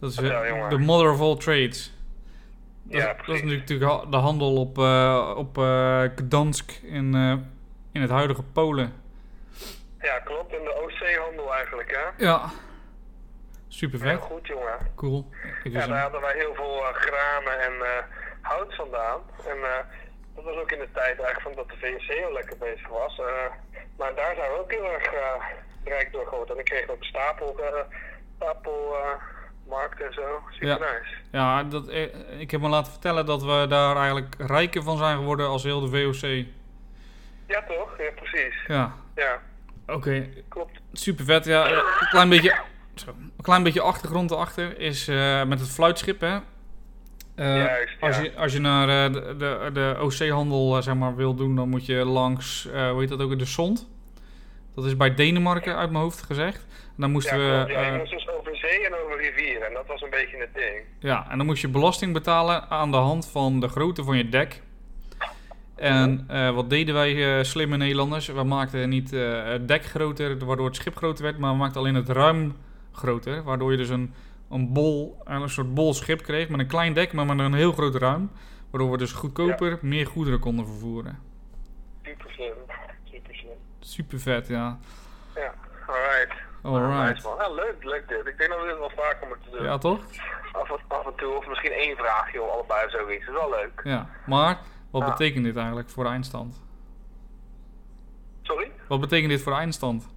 [0.00, 1.94] Dat is Vertel, eh, de mother of all trades.
[2.92, 7.34] Dat, Ja, dat is natuurlijk de handel op, eh, op eh, Gdansk in, eh,
[7.92, 8.92] in het huidige Polen.
[10.00, 10.52] Ja, klopt.
[10.52, 12.24] In de OC-handel eigenlijk, hè?
[12.24, 12.50] Ja.
[13.68, 14.20] Super Heel vet.
[14.20, 14.78] goed, jongen.
[14.94, 15.30] Cool.
[15.64, 17.72] Ik Ja, daar hadden wij heel veel granen en
[18.40, 19.20] hout vandaan.
[19.46, 19.56] En
[20.34, 23.20] dat was ook in de tijd eigenlijk van dat de VOC heel lekker bezig was.
[23.96, 25.10] Maar daar zijn we ook heel erg
[25.84, 26.54] rijk door geworden.
[26.54, 27.66] En ik kreeg ook een stapel, uh,
[28.36, 28.96] stapel
[29.68, 30.22] markt en zo.
[30.50, 30.74] Super Ja.
[30.78, 31.14] nice.
[31.32, 35.16] Ja, dat, eh, ik heb me laten vertellen dat we daar eigenlijk rijker van zijn
[35.16, 36.44] geworden als heel de VOC.
[37.46, 37.98] Ja, toch?
[37.98, 38.54] Ja, precies.
[38.66, 39.40] Ja, Ja,
[39.86, 40.28] oké.
[40.48, 40.80] klopt.
[40.92, 41.44] Super vet.
[41.44, 42.60] Ja, eh, een klein beetje,
[42.94, 46.38] zo, een klein beetje achtergrond erachter is eh, met het fluitschip, hè.
[47.36, 48.22] Juist, als, ja.
[48.22, 51.94] je, als je naar de, de, de OC-handel zeg maar, wil doen, dan moet je
[52.04, 53.88] langs, hoe heet dat ook, de Zond.
[54.74, 56.66] Dat is bij Denemarken uit mijn hoofd gezegd.
[56.70, 57.72] En dan moesten Ja, we...
[57.72, 58.10] ja, dus
[58.52, 59.66] over zee en over rivieren.
[59.66, 60.84] En dat was een beetje het ding.
[60.98, 64.28] Ja, en dan moest je belasting betalen aan de hand van de grootte van je
[64.28, 64.62] dek.
[65.76, 68.26] En eh, wat deden wij eh, slimme Nederlanders?
[68.26, 71.80] We maakten niet eh, het dek groter, waardoor het schip groter werd, maar we maakten
[71.80, 72.56] alleen het ruim
[72.92, 73.42] groter.
[73.42, 74.14] Waardoor je dus een,
[74.50, 77.72] een bol, een soort bol schip kreeg met een klein dek, maar met een heel
[77.72, 78.30] groot ruim.
[78.70, 81.18] Waardoor we dus goedkoper meer goederen konden vervoeren.
[82.02, 82.54] Super slim.
[83.04, 83.56] Super slim.
[83.80, 84.78] Super vet, ja.
[85.34, 85.54] Ja,
[85.86, 86.51] alright.
[86.62, 87.24] Alright.
[87.24, 87.36] Man.
[87.38, 88.26] Ja, leuk, leuk dit.
[88.26, 89.62] Ik denk dat we dit wel vaker moeten doen.
[89.62, 90.00] Ja, toch?
[90.52, 93.26] Af, en, af en toe, of misschien één vraag, joh, allebei zoiets.
[93.26, 93.80] Dat is wel leuk.
[93.84, 94.08] Ja.
[94.26, 94.58] Maar,
[94.90, 95.10] wat Ja.
[95.10, 96.62] betekent dit eigenlijk voor de eindstand?
[98.42, 98.72] Sorry?
[98.88, 100.08] Wat betekent dit voor de eindstand?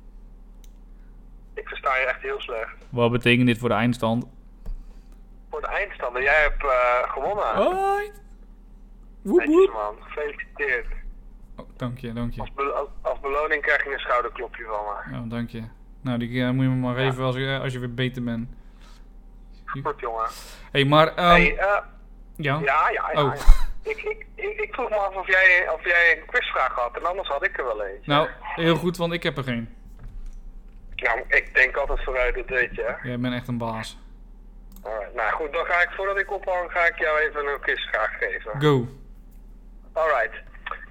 [1.54, 2.76] Ik versta je echt heel slecht.
[2.90, 4.26] Wat betekent dit voor de eindstand?
[5.50, 7.56] Voor de eindstander, jij hebt eh, gewonnen.
[7.56, 8.12] Hoi!
[9.22, 9.72] Woep woep.
[9.74, 10.86] man, gefeliciteerd.
[11.58, 12.42] Oh, dank je, dank je.
[12.42, 15.16] Als, be- als, als beloning krijg je een schouderklopje van me.
[15.18, 15.64] Ja, dank je.
[16.06, 17.10] Nou, die eh, moet je me maar Ja.
[17.10, 18.50] geven als, je- als je weer beter bent.
[19.66, 20.26] Goed jongen.
[20.72, 21.08] hey, maar...
[21.16, 21.78] ehm, hey, eh,
[22.36, 22.60] ja?
[22.64, 23.24] ja, ja, ja.
[23.26, 23.36] Oh.
[23.36, 23.44] ja.
[23.92, 27.06] Ik, ik, ik, ik vroeg me af of jij, of jij een quizvraag had, en
[27.06, 28.06] anders had ik er wel eens.
[28.06, 29.70] Nou, heel goed, want ik heb er geen.
[30.96, 32.82] Nou, ik denk altijd vooruit, dat weet je.
[32.98, 33.08] hè.
[33.08, 33.98] Jij bent echt een baas.
[34.84, 38.18] Alright, nou goed, dan ga ik, voordat ik ophang, ga ik jou even een quizvraag
[38.18, 38.62] geven.
[38.62, 38.88] Go.
[39.94, 40.36] Alright.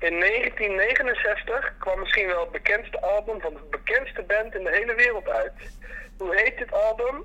[0.01, 4.95] In 1969 kwam misschien wel het bekendste album van de bekendste band in de hele
[4.95, 5.53] wereld uit.
[6.19, 7.25] Hoe heet dit album?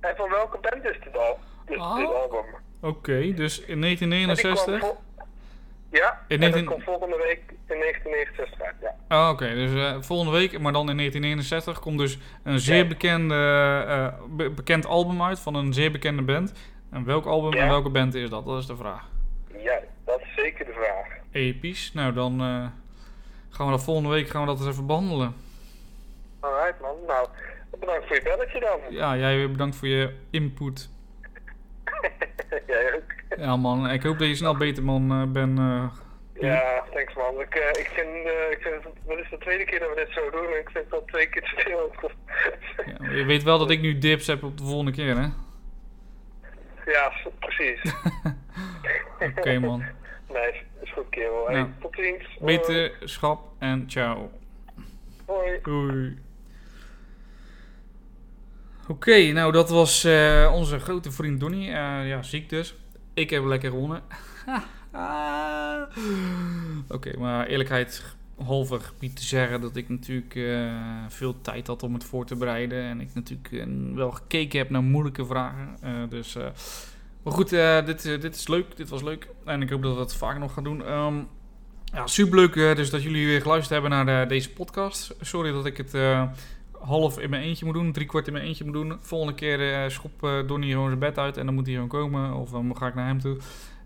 [0.00, 1.96] En van welke band is dit, al, dit, Oh.
[1.96, 2.44] dit album?
[2.82, 4.80] Oké, dus in En die kwam 1969...
[4.80, 5.04] vol-
[5.90, 8.94] Ja, In en 19 dat komt volgende week in 1969 uit, ja.
[9.08, 12.86] Ah, Oké, dus eh, volgende week, maar dan in 1969, komt dus een zeer Ja.
[12.86, 13.34] bekende,
[13.88, 16.52] eh, be- bekend album uit van een zeer bekende band.
[16.92, 18.44] En welk album en welke band is dat?
[18.46, 19.04] Dat is de vraag.
[19.58, 21.06] Ja, dat is zeker de vraag.
[21.36, 21.92] Episch.
[21.92, 22.66] Nou, dan eh,
[23.50, 25.34] gaan we dat volgende week gaan we dat eens even behandelen.
[26.40, 27.28] Alright man, nou,
[27.80, 28.78] bedankt voor je belletje dan.
[28.90, 30.90] Ja, jij weer bedankt voor je input.
[32.66, 33.38] Jij ook.
[33.38, 35.58] Ja man, ik hoop dat je snel beter man eh, bent.
[35.58, 35.84] eh.
[36.40, 37.40] Ja, thanks man.
[37.40, 38.08] Ik, ik vind,
[38.50, 40.84] ik vind het, is de tweede keer dat we dit zo doen en ik vind
[40.84, 41.92] het al twee keer te veel.
[42.86, 45.26] Ja, je weet wel dat ik nu dips heb op de volgende keer, hè?
[46.92, 47.94] ja, precies.
[49.38, 49.82] Oké man.
[50.28, 50.62] Nice,
[50.96, 51.46] goed kerel.
[51.46, 52.38] Hey, Nou, tot ziens.
[53.58, 54.30] En ciao.
[55.26, 55.58] Hoi.
[55.62, 56.18] Doei.
[58.88, 61.66] Oké, nou dat was eh, onze grote vriend Donny.
[61.66, 62.74] Eh, ja, ziek dus.
[63.14, 64.02] Ik heb lekker gewonnen.
[66.88, 70.72] Oké, maar eerlijkheid halve gebied te zeggen dat ik natuurlijk eh,
[71.08, 72.82] veel tijd had om het voor te bereiden.
[72.82, 75.76] En ik natuurlijk wel gekeken heb naar moeilijke vragen.
[76.08, 76.36] Dus,
[77.26, 78.76] maar goed, eh, dit, eh, dit is leuk.
[78.76, 79.28] Dit was leuk.
[79.44, 80.84] En ik hoop dat we het vaker nog gaan doen.
[80.84, 81.14] Ehm,
[81.84, 85.16] ja, superleuk eh, dus dat jullie weer geluisterd hebben naar deze podcast.
[85.20, 85.92] Sorry dat ik het
[86.80, 88.96] half in mijn eentje moet doen, drie kwart in mijn eentje moet doen.
[89.00, 92.34] Volgende keer schop eh Donnie gewoon zijn bed uit en dan moet hij gewoon komen.
[92.34, 93.36] Of dan ga ik naar hem toe.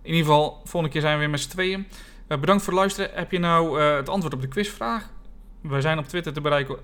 [0.03, 1.86] In ieder geval, volgende keer zijn we weer met z'n tweeën.
[2.26, 3.11] Bedankt voor het luisteren.
[3.14, 5.11] Heb je nou het antwoord op de quizvraag?
[5.61, 6.78] We zijn op Twitter te bereiken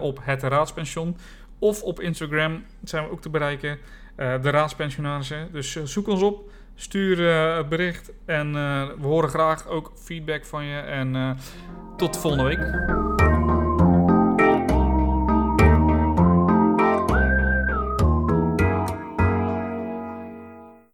[0.00, 1.16] op het Raadspension.
[1.58, 3.78] Of op Instagram zijn we ook te bereiken.
[4.14, 5.48] Eh, de Raadspensionarissen.
[5.52, 6.50] Dus eh, zoek ons op.
[6.74, 8.12] Stuur eh, het bericht.
[8.24, 10.78] En eh, we horen graag ook feedback van je.
[10.78, 11.30] En eh,
[11.96, 13.31] tot volgende week.